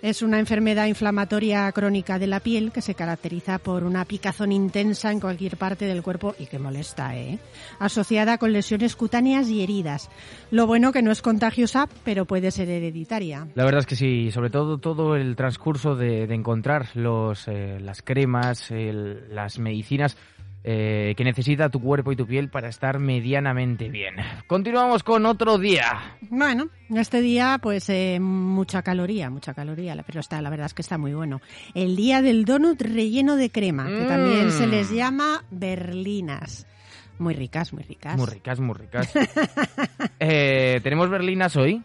Es 0.00 0.22
una 0.22 0.38
enfermedad 0.38 0.86
inflamatoria 0.86 1.70
crónica 1.72 2.18
de 2.18 2.26
la 2.26 2.40
piel 2.40 2.72
que 2.72 2.80
se 2.80 2.94
caracteriza 2.94 3.58
por 3.58 3.84
una 3.84 4.06
picazón 4.06 4.50
intensa 4.50 5.12
en 5.12 5.20
cualquier 5.20 5.58
parte 5.58 5.84
del 5.84 6.02
cuerpo 6.02 6.34
y 6.38 6.46
que 6.46 6.58
molesta, 6.58 7.14
¿eh? 7.18 7.38
asociada 7.80 8.38
con 8.38 8.54
lesiones 8.54 8.96
cutáneas 8.96 9.50
y 9.50 9.62
heridas. 9.62 10.08
Lo 10.50 10.66
bueno 10.66 10.90
que 10.90 11.02
no 11.02 11.10
es 11.10 11.20
contagiosa, 11.20 11.86
pero 12.02 12.24
puede 12.24 12.50
ser 12.50 12.70
hereditaria. 12.70 13.46
La 13.56 13.66
verdad 13.66 13.80
es 13.80 13.86
que 13.86 13.96
sí, 13.96 14.30
sobre 14.32 14.48
todo 14.48 14.78
todo 14.78 15.16
el 15.16 15.36
transcurso 15.36 15.96
de, 15.96 16.22
encontrar 16.32 16.88
los, 16.94 17.46
eh, 17.46 17.78
las 17.78 18.00
cremas, 18.00 18.70
las 18.70 19.58
medicinas, 19.58 20.16
eh, 20.62 21.14
que 21.16 21.24
necesita 21.24 21.68
tu 21.70 21.80
cuerpo 21.80 22.12
y 22.12 22.16
tu 22.16 22.26
piel 22.26 22.48
para 22.50 22.68
estar 22.68 22.98
medianamente 22.98 23.88
bien. 23.88 24.16
Continuamos 24.46 25.02
con 25.02 25.24
otro 25.26 25.56
día. 25.58 26.16
Bueno, 26.28 26.68
este 26.94 27.20
día, 27.20 27.58
pues 27.62 27.88
eh, 27.88 28.18
mucha 28.20 28.82
caloría, 28.82 29.30
mucha 29.30 29.54
caloría, 29.54 29.96
pero 30.06 30.20
está, 30.20 30.40
la 30.42 30.50
verdad 30.50 30.66
es 30.66 30.74
que 30.74 30.82
está 30.82 30.98
muy 30.98 31.14
bueno. 31.14 31.40
El 31.74 31.96
día 31.96 32.20
del 32.22 32.44
donut 32.44 32.80
relleno 32.82 33.36
de 33.36 33.50
crema, 33.50 33.86
que 33.88 34.04
también 34.04 34.48
Mm. 34.48 34.50
se 34.50 34.66
les 34.66 34.90
llama 34.90 35.44
berlinas. 35.50 36.66
Muy 37.18 37.34
ricas, 37.34 37.72
muy 37.72 37.82
ricas. 37.82 38.16
Muy 38.16 38.26
ricas, 38.26 38.60
muy 38.60 38.74
ricas. 38.74 39.10
Eh, 40.22 40.80
¿Tenemos 40.82 41.08
berlinas 41.08 41.56
hoy? 41.56 41.82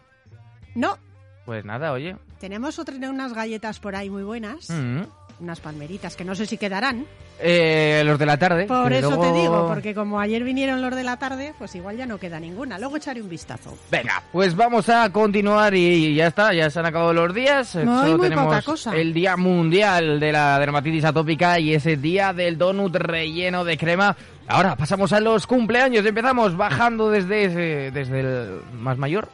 No, 0.75 0.97
Pues 1.45 1.63
nada, 1.63 1.91
oye. 1.93 2.17
tenemos 2.39 2.79
otra, 2.79 2.95
unas 3.09 3.33
galletas 3.33 3.79
por 3.79 3.95
ahí 3.95 4.09
muy 4.09 4.23
buenas, 4.23 4.69
Mm. 4.69 5.03
Unas 5.39 5.59
palmeritas, 5.59 6.15
que 6.15 6.23
no 6.25 6.33
sé 6.35 6.45
si 6.45 6.57
quedarán. 6.57 7.05
Eh, 7.39 8.01
los 8.05 8.17
de 8.17 8.25
la 8.25 8.37
tarde. 8.37 8.65
Por 8.65 8.93
eso 8.93 9.09
luego- 9.09 9.23
te 9.23 9.39
digo, 9.41 9.67
porque 9.67 9.93
como 9.93 10.19
ayer 10.21 10.43
vinieron 10.43 10.81
los 10.81 10.95
de 10.95 11.03
la 11.03 11.17
tarde, 11.17 11.53
pues 11.57 11.75
igual 11.75 11.97
ya 11.97 12.05
no 12.05 12.17
queda 12.17 12.39
ninguna. 12.39 12.79
Luego 12.79 12.95
echaré 12.95 13.21
un 13.21 13.27
vistazo. 13.27 13.77
Venga, 13.91 14.23
pues 14.31 14.55
vamos 14.55 14.87
a 14.87 15.11
continuar 15.11 15.73
y 15.75 16.15
ya 16.15 16.27
está, 16.27 16.53
ya 16.53 16.69
se 16.69 16.79
han 16.79 16.85
acabado 16.85 17.11
los 17.13 17.33
días. 17.33 17.75
No, 17.75 18.01
Solo 18.03 18.17
muy 18.17 18.29
tenemos 18.29 18.45
poca 18.45 18.61
cosa. 18.61 18.95
el 18.95 19.13
Día 19.13 19.35
Mundial 19.35 20.19
de 20.21 20.31
la 20.31 20.57
Dermatitis 20.59 21.03
Atópica 21.03 21.59
y 21.59 21.73
ese 21.73 21.97
Día 21.97 22.31
del 22.31 22.57
Donut 22.57 22.95
relleno 22.95 23.65
de 23.65 23.77
crema. 23.77 24.15
Ahora 24.47 24.75
pasamos 24.77 25.11
a 25.11 25.19
los 25.19 25.45
cumpleaños. 25.47 26.05
Empezamos 26.05 26.55
bajando 26.55 27.09
desde, 27.09 27.45
ese- 27.45 27.91
desde 27.91 28.19
el 28.21 28.61
más 28.79 28.97
mayor, 28.97 29.27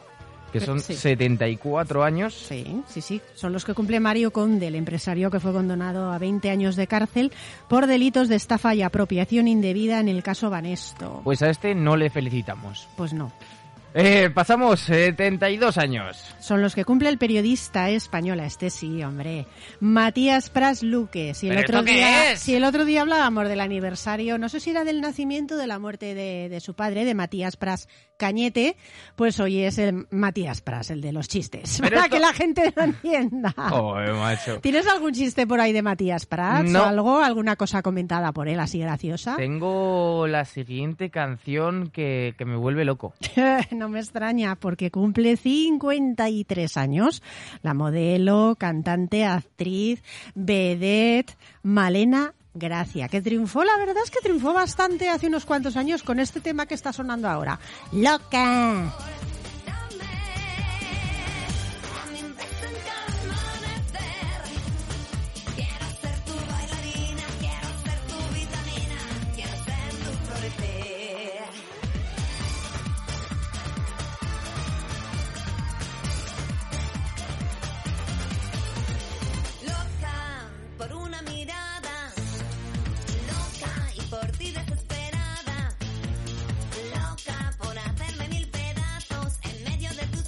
que 0.52 0.60
son 0.60 0.80
Sí. 0.80 0.96
74 0.96 2.04
años. 2.04 2.34
Sí, 2.34 2.82
sí, 2.88 3.02
sí. 3.02 3.22
Son 3.36 3.54
los 3.54 3.66
que 3.66 3.74
cumple 3.74 4.00
Mario 4.00 4.32
Conde, 4.32 4.68
el 4.68 4.76
empresario 4.76 5.32
que 5.32 5.40
fue 5.40 5.52
condenado 5.54 6.12
a 6.12 6.18
20 6.18 6.50
años 6.50 6.76
de 6.76 6.88
cárcel 6.88 7.32
por 7.68 7.88
delitos 7.88 8.28
de 8.30 8.36
estafa 8.36 8.76
y 8.76 8.82
apropiación 8.82 9.48
indebida 9.48 10.00
en 10.00 10.08
el 10.10 10.24
caso 10.24 10.50
Banesto. 10.50 11.22
Pues 11.24 11.42
a 11.42 11.50
este 11.50 11.76
no 11.76 11.96
le 11.96 12.10
felicitamos. 12.10 12.88
Pues 12.98 13.14
no. 13.14 13.32
Eh, 13.94 14.30
pasamos 14.34 14.80
72 14.82 15.78
años. 15.78 16.24
Son 16.40 16.62
los 16.62 16.76
que 16.76 16.86
cumple 16.86 17.10
el 17.10 17.18
periodista 17.18 17.90
español, 17.90 18.40
este 18.40 18.70
sí, 18.70 19.04
hombre. 19.04 19.48
Matías 19.82 20.50
Pras 20.50 20.82
Luque. 20.82 21.34
Si 21.34 21.50
el, 21.50 21.56
¿Pero 21.58 21.80
otro 21.80 21.84
día, 21.94 22.36
si 22.38 22.56
el 22.56 22.64
otro 22.64 22.86
día 22.86 23.02
hablábamos 23.02 23.50
del 23.50 23.60
aniversario, 23.60 24.38
no 24.38 24.48
sé 24.50 24.60
si 24.62 24.70
era 24.70 24.84
del 24.86 25.02
nacimiento 25.02 25.56
o 25.56 25.58
de 25.58 25.68
la 25.68 25.78
muerte 25.78 26.16
de, 26.16 26.48
de 26.50 26.60
su 26.62 26.74
padre, 26.74 27.04
de 27.04 27.14
Matías 27.16 27.58
Pras 27.58 27.90
Cañete, 28.18 28.78
pues 29.16 29.40
hoy 29.40 29.62
es 29.64 29.78
el 29.80 30.06
Matías 30.12 30.62
Pras, 30.62 30.90
el 30.92 31.02
de 31.02 31.12
los 31.12 31.28
chistes. 31.28 31.80
Pero 31.82 31.96
Para 31.96 32.06
esto- 32.06 32.16
que 32.16 32.22
la 32.22 32.34
gente 32.34 32.74
lo 32.76 32.84
entienda. 32.84 33.54
Joder, 33.58 34.14
macho. 34.14 34.60
¿Tienes 34.62 34.88
algún 34.88 35.12
chiste 35.14 35.46
por 35.48 35.60
ahí 35.60 35.74
de 35.74 35.82
Matías 35.82 36.26
Prats? 36.28 36.70
No. 36.70 36.84
o 36.84 36.86
algo? 36.86 37.20
¿Alguna 37.20 37.56
cosa 37.56 37.82
comentada 37.82 38.32
por 38.32 38.48
él 38.48 38.60
así 38.60 38.80
graciosa? 38.80 39.36
Tengo 39.38 40.28
la 40.28 40.46
siguiente 40.46 41.10
canción 41.10 41.90
que, 41.90 42.36
que 42.38 42.46
me 42.46 42.56
vuelve 42.56 42.86
loco. 42.86 43.14
no 43.82 43.90
me 43.90 44.00
extraña, 44.00 44.56
porque 44.58 44.92
cumple 44.92 45.38
53 45.38 46.78
años. 46.78 47.24
La 47.64 47.74
modelo, 47.74 48.56
cantante, 48.60 49.26
actriz, 49.26 50.04
vedette, 50.36 51.36
Malena 51.64 52.36
Gracia, 52.54 53.08
que 53.08 53.24
triunfó, 53.24 53.64
la 53.64 53.76
verdad 53.78 54.04
es 54.04 54.12
que 54.12 54.20
triunfó 54.22 54.54
bastante 54.54 55.10
hace 55.10 55.28
unos 55.28 55.46
cuantos 55.46 55.78
años 55.78 56.04
con 56.04 56.20
este 56.20 56.42
tema 56.42 56.68
que 56.68 56.76
está 56.76 56.94
sonando 56.94 57.28
ahora. 57.28 57.60
¡Loca! 57.92 58.94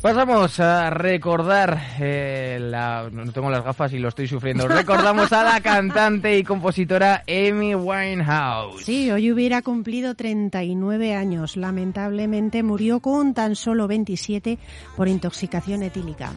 Pasamos 0.03 0.59
a 0.59 0.89
recordar, 0.89 1.79
eh, 1.97 2.57
la, 2.59 3.07
no 3.09 3.31
tengo 3.31 3.49
las 3.49 3.63
gafas 3.63 3.93
y 3.93 3.99
lo 3.99 4.09
estoy 4.09 4.27
sufriendo, 4.27 4.67
recordamos 4.67 5.31
a 5.31 5.45
la 5.45 5.61
cantante 5.61 6.37
y 6.37 6.43
compositora 6.43 7.23
Amy 7.25 7.73
Winehouse. 7.73 8.83
Sí, 8.83 9.09
hoy 9.11 9.31
hubiera 9.31 9.61
cumplido 9.61 10.13
39 10.13 11.15
años. 11.15 11.55
Lamentablemente 11.55 12.63
murió 12.63 12.99
con 12.99 13.33
tan 13.33 13.55
solo 13.55 13.87
27 13.87 14.59
por 14.97 15.07
intoxicación 15.07 15.83
etílica. 15.83 16.33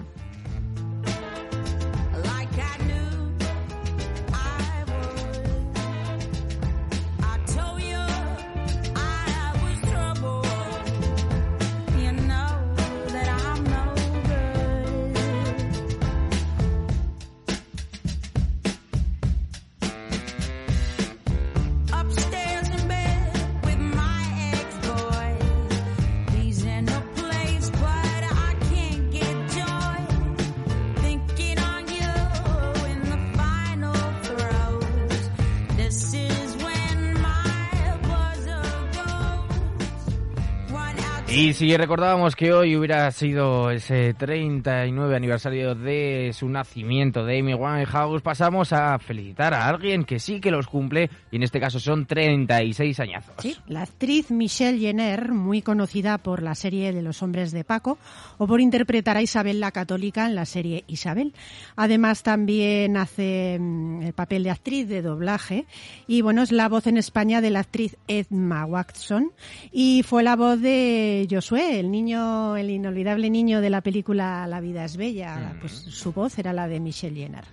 Y 41.37 41.53
si 41.53 41.77
recordábamos 41.77 42.35
que 42.35 42.55
hoy 42.55 42.79
hubiera 42.79 43.11
sido 43.11 43.71
ese 43.71 44.15
39 44.15 45.15
aniversario 45.15 45.75
de 45.75 46.31
su 46.33 46.49
nacimiento 46.49 47.27
de 47.27 47.41
Amy 47.41 47.53
Winehouse, 47.53 48.23
pasamos 48.23 48.73
a 48.73 48.99
felicitar 48.99 49.53
a 49.53 49.69
alguien 49.69 50.05
que 50.05 50.19
sí 50.19 50.41
que 50.41 50.51
los 50.51 50.67
cumple 50.67 51.11
y 51.31 51.37
en 51.37 51.43
este 51.43 51.61
caso 51.61 51.79
son 51.79 52.07
36 52.07 53.01
añazos. 53.01 53.35
Sí, 53.41 53.55
la 53.67 53.83
actriz 53.83 54.31
Michelle 54.31 54.79
Jenner, 54.79 55.31
muy 55.33 55.61
conocida 55.61 56.17
por 56.17 56.43
la 56.43 56.55
serie 56.55 56.95
de 56.95 57.03
los 57.03 57.23
hombres 57.23 57.53
de 57.53 57.65
Paco 57.65 57.99
o 58.39 58.47
por 58.47 58.63
interpretar 58.63 59.19
a 59.19 59.23
Isabel 59.23 59.61
la 59.61 59.73
Católica 59.73 60.25
en 60.25 60.37
la 60.37 60.47
serie 60.47 60.85
Isabel. 60.87 61.35
Además 61.77 62.23
también 62.23 62.97
hace 62.97 63.59
mm, 63.61 64.05
el 64.05 64.15
papel 64.15 64.43
de 64.43 64.53
actriz 64.53 64.89
de 64.89 65.03
doblaje 65.03 65.67
y 66.07 66.23
bueno, 66.23 66.41
es 66.41 66.51
la 66.51 66.71
voz 66.71 66.87
en 66.87 66.97
España 66.97 67.43
de 67.43 67.51
la 67.51 67.61
actriz 67.61 67.99
Edma 68.09 68.65
Watson 68.65 69.33
y 69.71 70.03
fue 70.03 70.23
la 70.23 70.35
voz 70.35 70.63
de 70.63 71.26
Josué, 71.29 71.81
el 71.81 71.91
niño, 71.91 72.57
el 72.57 72.71
inolvidable 72.71 73.31
niño 73.31 73.61
de 73.61 73.71
la 73.71 73.81
película 73.81 74.47
La 74.47 74.61
vida 74.61 74.85
es 74.85 74.97
bella. 74.97 75.55
Pues 75.61 75.73
su 75.73 76.13
voz 76.13 76.39
era 76.39 76.53
la 76.53 76.69
de 76.69 76.81
Michelle 76.81 77.21
Jenner. 77.21 77.45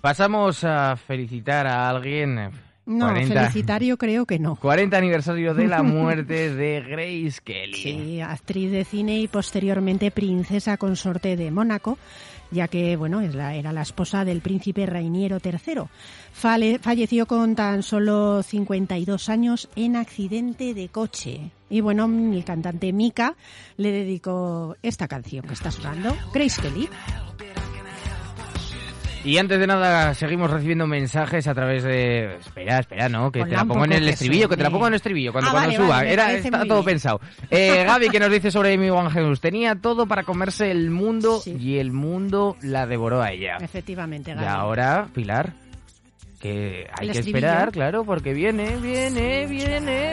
Pasamos 0.00 0.64
a 0.64 0.96
felicitar 0.96 1.66
a 1.66 1.88
alguien. 1.88 2.38
eh, 2.38 2.50
No, 2.86 3.06
40 3.06 3.34
felicitar 3.50 3.82
yo 3.82 3.96
creo 3.98 4.24
que 4.26 4.38
no. 4.38 4.56
40 4.56 4.96
aniversario 4.96 5.52
de 5.54 5.66
la 5.68 5.82
muerte 5.82 6.54
de 6.54 6.80
Grace 6.80 7.40
Kelly. 7.44 7.74
Sí, 7.74 8.20
actriz 8.20 8.70
de 8.72 8.84
cine 8.84 9.18
y 9.20 9.28
posteriormente 9.28 10.10
princesa 10.10 10.76
consorte 10.78 11.36
de 11.36 11.50
Mónaco, 11.50 11.98
ya 12.50 12.66
que 12.66 12.96
bueno, 12.96 13.20
es 13.20 13.34
la- 13.34 13.54
era 13.54 13.72
la 13.72 13.82
esposa 13.82 14.24
del 14.24 14.40
príncipe 14.40 14.86
Rainiero 14.86 15.38
III. 15.44 15.82
Fale- 16.32 16.78
falleció 16.80 17.26
con 17.26 17.54
tan 17.54 17.82
solo 17.82 18.42
52 18.42 19.28
años 19.28 19.68
en 19.76 19.96
accidente 19.96 20.72
de 20.74 20.88
coche. 20.88 21.50
Y 21.70 21.80
bueno, 21.80 22.04
el 22.34 22.44
cantante 22.44 22.92
Mika 22.92 23.34
le 23.76 23.90
dedicó 23.92 24.76
esta 24.82 25.08
canción 25.08 25.46
que 25.46 25.54
está 25.54 25.70
sonando, 25.70 26.14
Grace 26.34 26.60
Kelly. 26.60 26.88
Y 29.22 29.36
antes 29.36 29.60
de 29.60 29.66
nada, 29.66 30.14
seguimos 30.14 30.50
recibiendo 30.50 30.86
mensajes 30.86 31.46
a 31.46 31.52
través 31.54 31.82
de... 31.84 32.36
Espera, 32.36 32.78
espera, 32.78 33.08
¿no? 33.10 33.30
Que 33.30 33.44
te 33.44 33.50
la 33.50 33.66
pongo 33.66 33.84
en 33.84 33.92
el 33.92 34.08
estribillo, 34.08 34.48
que 34.48 34.56
te 34.56 34.62
la 34.62 34.70
pongo 34.70 34.86
en 34.86 34.94
el 34.94 34.96
estribillo, 34.96 35.30
cuando, 35.30 35.50
Ah, 35.50 35.52
cuando 35.52 35.68
vale, 35.68 35.76
suba. 35.84 35.96
vale, 35.96 36.12
Era, 36.14 36.32
está 36.32 36.64
todo 36.64 36.78
bien. 36.80 36.84
pensado. 36.86 37.20
Eh, 37.50 37.84
Gaby, 37.86 38.08
que 38.08 38.18
nos 38.18 38.30
dice 38.32 38.50
sobre 38.50 38.72
Amy 38.72 38.90
Winehouse. 38.90 39.38
Tenía 39.42 39.74
todo 39.74 40.06
para 40.06 40.22
comerse 40.22 40.70
el 40.70 40.90
mundo 40.90 41.38
Sí. 41.40 41.54
y 41.60 41.76
el 41.76 41.92
mundo 41.92 42.56
la 42.62 42.86
devoró 42.86 43.20
a 43.22 43.30
ella. 43.30 43.58
Efectivamente, 43.60 44.30
Y 44.30 44.34
Gaby. 44.36 44.46
ahora, 44.46 45.08
Pilar, 45.14 45.52
que 46.40 46.86
hay 46.98 47.08
El 47.08 47.12
que 47.12 47.18
estribillo. 47.18 47.46
esperar, 47.46 47.72
claro, 47.72 48.04
porque 48.06 48.32
viene, 48.32 48.78
viene, 48.78 49.44
viene... 49.46 50.12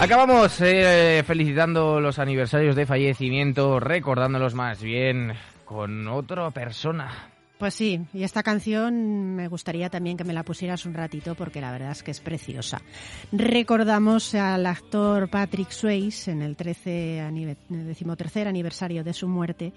Acabamos 0.00 0.60
eh, 0.60 1.22
felicitando 1.26 2.00
los 2.00 2.18
aniversarios 2.20 2.76
de 2.76 2.86
fallecimiento, 2.86 3.80
recordándolos 3.80 4.54
más 4.54 4.80
bien 4.82 5.32
con 5.64 6.06
otra 6.06 6.50
persona. 6.52 7.10
Pues 7.58 7.74
sí, 7.74 8.00
y 8.14 8.22
esta 8.22 8.44
canción 8.44 9.34
me 9.34 9.48
gustaría 9.48 9.90
también 9.90 10.16
que 10.16 10.22
me 10.22 10.32
la 10.32 10.44
pusieras 10.44 10.86
un 10.86 10.94
ratito 10.94 11.34
porque 11.34 11.60
la 11.60 11.72
verdad 11.72 11.90
es 11.90 12.04
que 12.04 12.12
es 12.12 12.20
preciosa. 12.20 12.80
Recordamos 13.32 14.36
al 14.36 14.64
actor 14.66 15.28
Patrick 15.28 15.70
Swayze 15.70 16.30
en 16.30 16.42
el 16.42 16.54
13 16.54 17.20
anive- 17.20 17.56
decimotercer 17.68 18.46
aniversario 18.46 19.02
de 19.02 19.12
su 19.12 19.26
muerte. 19.26 19.72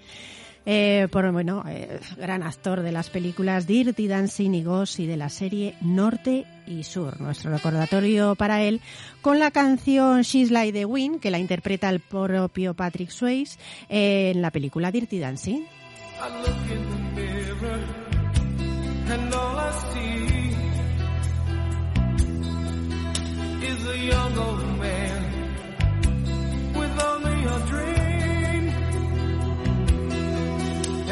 Eh, 0.64 1.08
por 1.10 1.30
bueno, 1.32 1.64
eh, 1.68 1.98
gran 2.16 2.42
actor 2.42 2.82
de 2.82 2.92
las 2.92 3.10
películas 3.10 3.66
Dirty 3.66 4.06
Dancing 4.06 4.52
y 4.52 4.62
Ghost 4.62 5.00
y 5.00 5.06
de 5.06 5.16
la 5.16 5.28
serie 5.28 5.74
Norte 5.80 6.46
y 6.66 6.84
Sur. 6.84 7.20
Nuestro 7.20 7.50
recordatorio 7.50 8.36
para 8.36 8.62
él 8.62 8.80
con 9.22 9.40
la 9.40 9.50
canción 9.50 10.22
She's 10.22 10.50
Like 10.52 10.72
the 10.72 10.84
Wind, 10.84 11.20
que 11.20 11.30
la 11.30 11.38
interpreta 11.38 11.88
el 11.90 12.00
propio 12.00 12.74
Patrick 12.74 13.10
Swayze 13.10 13.58
en 13.88 14.40
la 14.40 14.50
película 14.50 14.92
Dirty 14.92 15.18
Dancing. 15.18 15.64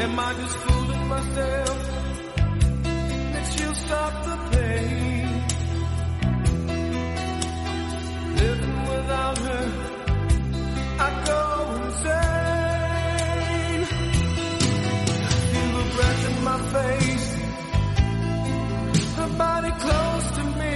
Am 0.03 0.19
I 0.19 0.33
just 0.33 0.57
fooling 0.57 1.07
myself 1.07 1.77
that 3.33 3.45
she'll 3.53 3.75
stop 3.75 4.13
the 4.25 4.35
pain? 4.51 5.27
Living 8.41 8.77
without 8.89 9.37
her, 9.37 9.65
I 11.05 11.09
go 11.29 11.41
insane. 11.85 12.81
Feel 15.51 15.71
the 15.77 15.85
breath 15.95 16.23
in 16.29 16.37
my 16.49 16.59
face. 16.75 17.29
Her 19.17 19.31
body 19.37 19.71
close 19.85 20.25
to 20.37 20.43
me. 20.61 20.75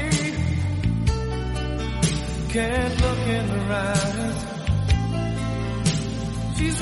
Can't 2.54 2.96
look 3.02 3.22
in 3.38 3.46
her 3.56 3.68
eyes. 3.74 4.40
She's 6.58 6.80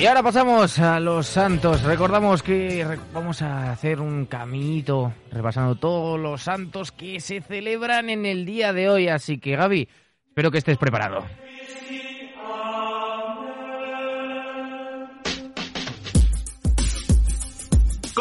Y 0.00 0.06
ahora 0.06 0.22
pasamos 0.22 0.78
a 0.78 1.00
los 1.00 1.26
santos. 1.26 1.82
Recordamos 1.82 2.44
que 2.44 2.86
vamos 3.12 3.42
a 3.42 3.72
hacer 3.72 4.00
un 4.00 4.26
caminito 4.26 5.12
repasando 5.32 5.74
todos 5.74 6.20
los 6.20 6.42
santos 6.42 6.92
que 6.92 7.18
se 7.18 7.40
celebran 7.40 8.08
en 8.08 8.24
el 8.24 8.46
día 8.46 8.72
de 8.72 8.88
hoy. 8.88 9.08
Así 9.08 9.38
que 9.38 9.56
Gaby, 9.56 9.88
espero 10.28 10.52
que 10.52 10.58
estés 10.58 10.78
preparado. 10.78 11.26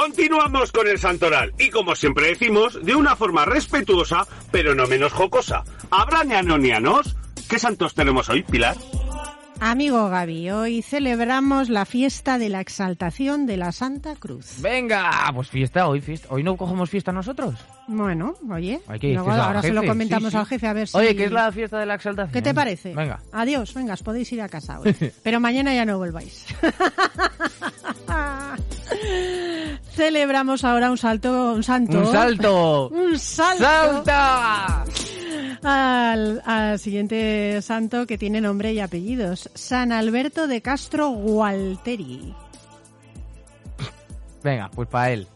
Continuamos 0.08 0.72
con 0.72 0.88
el 0.88 0.98
santoral 0.98 1.54
y 1.60 1.70
como 1.70 1.94
siempre 1.94 2.28
decimos, 2.28 2.80
de 2.82 2.96
una 2.96 3.18
forma 3.18 3.44
respetuosa, 3.44 4.26
pero 4.52 4.74
no 4.74 4.88
menos 4.88 5.12
jocosa. 5.12 5.66
¿Habrá 5.92 6.24
ñanonianos? 6.24 7.18
¿Qué 7.50 7.60
santos 7.60 7.94
tenemos 7.94 8.30
hoy, 8.30 8.42
Pilar? 8.44 8.78
Amigo 9.60 10.08
Gaby, 10.08 10.50
hoy 10.52 10.82
celebramos 10.82 11.68
la 11.68 11.84
fiesta 11.84 12.38
de 12.38 12.48
la 12.48 12.62
exaltación 12.62 13.46
de 13.46 13.58
la 13.58 13.74
Santa 13.74 14.16
Cruz. 14.16 14.62
Venga, 14.62 15.30
pues 15.36 15.50
fiesta, 15.50 15.90
hoy 15.90 16.00
fiesta. 16.00 16.30
Hoy 16.32 16.42
no 16.42 16.56
cogemos 16.56 16.90
fiesta 16.90 17.12
nosotros. 17.12 17.56
Bueno, 17.88 18.36
oye, 18.50 18.80
Hay 18.88 19.00
que 19.00 19.14
luego 19.14 19.28
decírselo 19.28 19.34
al 19.34 19.42
ahora 19.42 19.62
se 19.62 19.74
lo 19.74 19.82
jefe, 19.82 19.90
comentamos 19.90 20.30
sí, 20.30 20.32
sí. 20.32 20.38
al 20.38 20.46
jefe 20.46 20.68
a 20.68 20.74
ver 20.74 20.88
si... 20.88 20.98
Oye, 20.98 21.16
¿qué 21.18 21.26
es 21.26 21.32
la 21.34 21.52
fiesta 21.52 21.80
de 21.80 21.86
la 21.86 21.96
exaltación? 21.96 22.32
¿Qué 22.32 22.42
te 22.42 22.54
parece? 22.54 22.94
Venga. 22.94 23.20
Adiós, 23.34 23.74
venga, 23.74 23.94
os 23.94 24.04
podéis 24.04 24.32
ir 24.32 24.42
a 24.42 24.48
casa 24.48 24.80
hoy. 24.80 24.96
Pero 25.24 25.42
mañana 25.42 25.76
ya 25.76 25.84
no 25.84 25.98
volváis. 25.98 26.46
Celebramos 29.92 30.64
ahora 30.64 30.92
un 30.92 30.98
salto, 30.98 31.54
un 31.54 31.64
santo. 31.64 32.00
¡Un 32.00 32.12
salto! 32.12 32.90
Un 32.94 33.20
salto. 33.20 33.64
¡Salta! 33.64 34.86
Al, 35.64 36.42
al 36.46 36.80
siguiente 36.80 37.62
santo 37.62 38.06
que 38.06 38.18
tiene 38.18 38.40
nombre 38.40 38.74
y 38.74 38.80
apellidos. 38.80 39.50
San 39.56 39.92
Alberto 39.92 40.48
de 40.48 40.62
Castro 40.62 41.10
Gualteri. 41.10 42.36
Venga, 44.44 44.70
pues 44.70 44.88
para 44.88 45.12
él. 45.12 45.28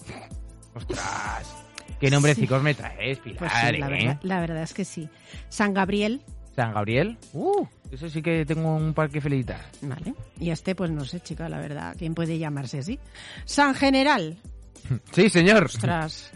¡Ostras! 0.76 1.56
¿Qué 2.00 2.10
nombrecicos 2.10 2.62
me 2.64 2.74
traes, 2.74 3.20
Pilar? 3.20 3.40
Pues 3.40 3.52
sí, 3.52 3.78
la, 3.78 3.88
eh? 3.88 3.90
verdad, 3.90 4.20
la 4.24 4.40
verdad 4.40 4.64
es 4.64 4.74
que 4.74 4.86
sí. 4.86 5.10
San 5.50 5.74
Gabriel, 5.74 6.22
San 6.56 6.74
Gabriel. 6.74 7.18
¡Uh! 7.34 7.66
Ese 7.91 8.10
sí 8.10 8.21
que 8.21 8.45
tengo 8.45 8.73
un 8.75 8.93
par 8.93 9.10
que 9.10 9.19
felicitar. 9.19 9.62
vale. 9.82 10.13
Y 10.39 10.49
este, 10.49 10.75
pues 10.75 10.89
no 10.91 11.04
sé, 11.04 11.19
chica, 11.19 11.49
la 11.49 11.60
verdad, 11.60 11.93
¿quién 11.97 12.15
puede 12.15 12.38
llamarse 12.38 12.80
así? 12.80 12.97
San 13.45 13.75
General, 13.75 14.38
Sí, 15.12 15.30
señor. 15.30 15.65
ostras. 15.65 16.32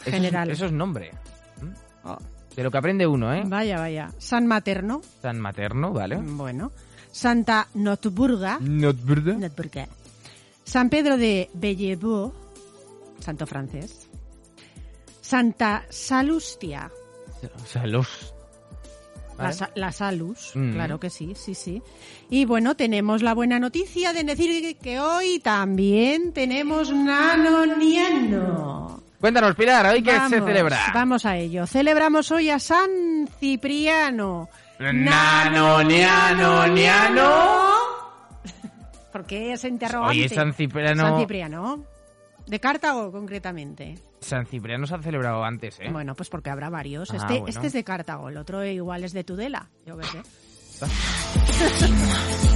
Eso 0.00 0.08
es- 0.08 0.14
General. 0.14 0.50
Eso 0.50 0.66
es 0.66 0.72
nombre. 0.72 1.10
Oh, 2.04 2.18
De 2.56 2.62
lo 2.62 2.70
que 2.70 2.78
aprende 2.78 3.06
uno, 3.06 3.32
¿eh? 3.34 3.42
vaya, 3.46 3.78
vaya. 3.78 4.10
San 4.18 4.46
Materno, 4.46 5.00
San 5.22 5.38
materno, 5.40 5.92
¿vale? 5.92 6.16
bueno. 6.16 6.72
Santa 7.12 7.68
Notburga, 7.74 8.58
Not 8.60 8.96
verdad. 9.04 9.34
Notburga. 9.36 9.86
San 10.64 10.88
Pedro 10.90 11.16
de 11.16 11.48
Bellevaux, 11.54 12.34
santo 13.20 13.46
francés. 13.46 14.08
Santa 15.20 15.84
Salustia, 15.90 16.90
O 17.62 17.66
sea, 17.66 17.86
los... 17.86 18.33
La, 19.36 19.44
¿Vale? 19.44 19.54
sa- 19.56 19.70
la 19.74 19.90
Salus, 19.92 20.52
Mm. 20.54 20.72
claro 20.74 21.00
que 21.00 21.10
sí, 21.10 21.34
sí, 21.34 21.54
sí. 21.54 21.82
Y 22.30 22.44
bueno, 22.44 22.76
tenemos 22.76 23.22
la 23.22 23.34
buena 23.34 23.58
noticia 23.58 24.12
de 24.12 24.22
decir 24.24 24.76
que 24.78 25.00
hoy 25.00 25.40
también 25.40 26.32
tenemos 26.32 26.92
Nano 26.92 27.66
Niano. 27.66 29.02
Cuéntanos, 29.20 29.54
Pilar, 29.56 29.86
¿hoy 29.86 30.02
qué 30.02 30.10
se 30.12 30.16
Vamos, 30.18 30.40
Vamos, 30.40 30.72
Vamos 30.94 31.26
a 31.26 31.36
ello. 31.36 31.66
Celebramos 31.66 32.30
hoy 32.30 32.50
a 32.50 32.58
San 32.58 33.26
Cipriano. 33.40 34.48
Nano, 34.78 35.82
niano, 35.82 36.66
niano. 36.68 37.30
¿Por 39.12 39.24
qué 39.24 39.52
ese 39.52 39.68
interrogante? 39.68 40.18
Oye, 40.18 40.28
San 40.28 40.52
Cipriano... 40.52 41.02
San 41.02 41.18
Cipriano. 41.20 41.84
De 42.46 42.60
Cartago, 42.60 43.10
concretamente. 43.10 43.94
San 44.24 44.46
Cipriano 44.46 44.86
se 44.86 44.94
ha 44.94 44.98
celebrado 45.02 45.44
antes, 45.44 45.78
¿eh? 45.80 45.88
Bueno, 45.90 46.14
pues 46.14 46.28
porque 46.30 46.50
habrá 46.50 46.70
varios. 46.70 47.10
Ah, 47.10 47.16
Este, 47.16 47.32
bueno. 47.40 47.46
este 47.48 47.66
es 47.68 47.72
de 47.72 47.84
Cartago, 47.84 48.28
el 48.28 48.36
otro 48.36 48.64
igual 48.64 49.04
es 49.04 49.12
de 49.12 49.24
Tudela. 49.24 49.68
Yo 49.86 49.96
qué 49.98 50.04
sé. 50.06 50.22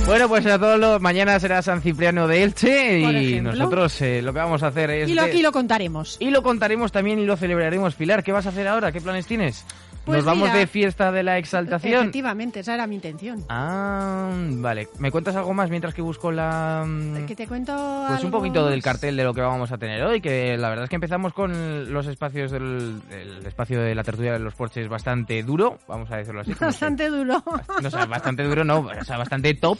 Bueno, 0.07 0.27
pues 0.27 0.47
a 0.47 0.59
todos 0.59 0.79
los... 0.81 1.01
Mañana 1.03 1.39
será 1.39 1.61
San 1.61 1.83
Cipriano 1.83 2.27
de 2.27 2.43
Elche 2.43 2.99
y 3.01 3.41
nosotros 3.43 4.01
eh, 4.01 4.23
lo 4.23 4.33
que 4.33 4.39
vamos 4.39 4.63
a 4.63 4.69
hacer 4.69 4.91
es... 4.91 5.09
Y 5.11 5.15
lo, 5.15 5.23
de- 5.23 5.29
aquí 5.29 5.43
lo 5.43 5.53
contaremos. 5.53 6.17
Y 6.19 6.31
lo 6.31 6.43
contaremos 6.43 6.91
también 6.93 7.19
y 7.19 7.27
lo 7.27 7.37
celebraremos. 7.37 7.95
Pilar, 7.95 8.25
¿qué 8.25 8.33
vas 8.33 8.47
a 8.47 8.49
hacer 8.49 8.67
ahora? 8.69 8.91
¿Qué 8.91 9.03
planes 9.03 9.27
tienes? 9.27 9.67
Pues 10.09 10.25
¿Nos 10.25 10.25
vamos 10.25 10.51
de 10.55 10.67
fiesta 10.67 11.13
de 11.13 11.23
la 11.23 11.37
exaltación? 11.37 12.01
Efectivamente, 12.01 12.61
esa 12.61 12.73
era 12.73 12.87
mi 12.87 12.95
intención. 12.95 13.45
Ah, 13.51 14.31
vale. 14.33 14.89
¿Me 14.99 15.11
cuentas 15.11 15.37
algo 15.37 15.53
más 15.53 15.69
mientras 15.69 15.93
que 15.93 16.01
busco 16.01 16.33
la... 16.33 16.83
mm, 16.87 17.27
Que 17.27 17.37
te 17.37 17.47
cuento 17.47 18.07
Pues 18.09 18.25
un 18.25 18.31
poquito 18.31 18.67
del 18.67 18.83
cartel 18.83 19.17
de 19.19 19.25
lo 19.25 19.35
que 19.35 19.43
vamos 19.43 19.71
a 19.71 19.77
tener 19.77 20.03
hoy, 20.03 20.23
que 20.23 20.57
la 20.57 20.71
verdad 20.71 20.85
es 20.85 20.89
que 20.91 20.97
empezamos 20.97 21.35
con 21.35 21.93
los 21.93 22.07
espacios 22.07 22.51
del 22.51 23.03
el 23.11 23.47
espacio 23.47 23.83
de 23.83 23.95
la 23.95 24.03
tertulia 24.03 24.33
de 24.33 24.39
los 24.39 24.55
porches 24.55 24.89
bastante 24.89 25.43
duro, 25.43 25.79
vamos 25.87 26.11
a 26.11 26.17
decirlo 26.17 26.41
así. 26.41 26.55
Bastante 26.61 27.09
duro. 27.11 27.43
No, 27.83 27.89
o 27.89 27.91
sea, 27.91 28.07
bastante 28.07 28.43
duro 28.45 28.65
no, 28.65 28.79
o 28.79 29.05
sea, 29.05 29.19
bastante 29.19 29.53
top. 29.55 29.79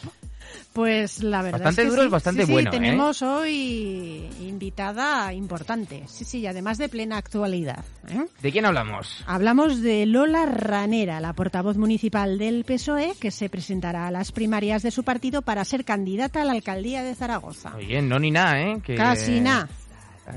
Pues 0.73 1.23
la 1.23 1.41
verdad 1.41 1.59
Bastante 1.63 1.81
es 1.81 1.85
que 1.85 1.89
duro 1.89 2.01
sí. 2.03 2.05
es 2.05 2.11
bastante 2.11 2.41
Sí, 2.43 2.47
sí, 2.47 2.53
bueno, 2.53 2.69
¿eh? 2.69 2.71
tenemos 2.73 3.21
hoy 3.21 4.29
invitada 4.41 5.33
importante. 5.33 6.03
Sí, 6.07 6.25
sí, 6.25 6.39
y 6.39 6.47
además 6.47 6.77
de 6.77 6.89
plena 6.89 7.17
actualidad. 7.17 7.83
¿eh? 8.07 8.25
¿De 8.41 8.51
quién 8.51 8.65
hablamos? 8.65 9.23
Hablamos 9.27 9.81
de 9.81 10.05
Lola 10.05 10.45
Ranera, 10.45 11.19
la 11.19 11.33
portavoz 11.33 11.77
municipal 11.77 12.37
del 12.37 12.63
PSOE, 12.65 13.13
que 13.19 13.31
se 13.31 13.49
presentará 13.49 14.07
a 14.07 14.11
las 14.11 14.31
primarias 14.31 14.83
de 14.83 14.91
su 14.91 15.03
partido 15.03 15.41
para 15.41 15.65
ser 15.65 15.85
candidata 15.85 16.41
a 16.41 16.45
la 16.45 16.51
alcaldía 16.53 17.03
de 17.03 17.15
Zaragoza. 17.15 17.73
Oye, 17.75 18.01
no 18.01 18.19
ni 18.19 18.31
nada, 18.31 18.61
¿eh? 18.61 18.81
Que- 18.83 18.95
Casi 18.95 19.39
nada. 19.41 19.67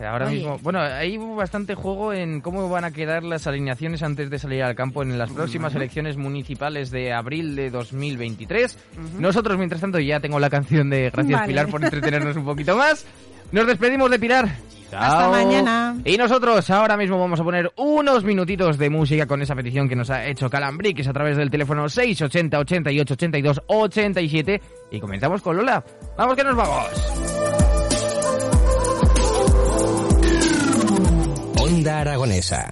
Ahora 0.06 0.26
Oye. 0.26 0.36
mismo, 0.36 0.58
bueno, 0.62 0.80
hay 0.80 1.18
bastante 1.18 1.74
juego 1.74 2.12
en 2.12 2.40
cómo 2.40 2.68
van 2.68 2.84
a 2.84 2.90
quedar 2.92 3.22
las 3.22 3.46
alineaciones 3.46 4.02
antes 4.02 4.30
de 4.30 4.38
salir 4.38 4.62
al 4.62 4.74
campo 4.74 5.02
en 5.02 5.18
las 5.18 5.30
próximas 5.30 5.74
elecciones 5.74 6.16
municipales 6.16 6.90
de 6.90 7.12
abril 7.12 7.54
de 7.56 7.70
2023. 7.70 8.78
Nosotros, 9.18 9.58
mientras 9.58 9.80
tanto, 9.80 9.98
ya 9.98 10.20
tengo 10.20 10.40
la 10.40 10.48
canción 10.50 10.88
de 10.88 11.10
Gracias 11.10 11.40
Vale. 11.40 11.52
Pilar 11.52 11.68
por 11.68 11.84
entretenernos 11.84 12.36
un 12.36 12.44
poquito 12.44 12.76
más. 12.78 13.04
Nos 13.52 13.66
despedimos 13.66 14.10
de 14.10 14.18
Pilar. 14.18 14.48
Hasta 14.96 15.28
mañana. 15.30 15.96
Y 16.04 16.16
nosotros 16.16 16.68
ahora 16.70 16.96
mismo 16.96 17.18
vamos 17.18 17.40
a 17.40 17.44
poner 17.44 17.70
unos 17.76 18.24
minutitos 18.24 18.76
de 18.78 18.90
música 18.90 19.26
con 19.26 19.40
esa 19.40 19.54
petición 19.54 19.88
que 19.88 19.96
nos 19.96 20.10
ha 20.10 20.26
hecho 20.26 20.50
Calambrix 20.50 21.06
a 21.08 21.12
través 21.12 21.36
del 21.36 21.50
teléfono 21.50 21.88
680 21.88 22.58
88 22.58 23.14
82 23.14 23.62
87 23.66 24.60
y 24.90 25.00
comenzamos 25.00 25.40
con 25.40 25.56
Lola. 25.56 25.82
Vamos 26.16 26.36
que 26.36 26.44
nos 26.44 26.56
vamos. 26.56 27.41
Onda 31.72 31.94
Aragonesa 32.00 32.68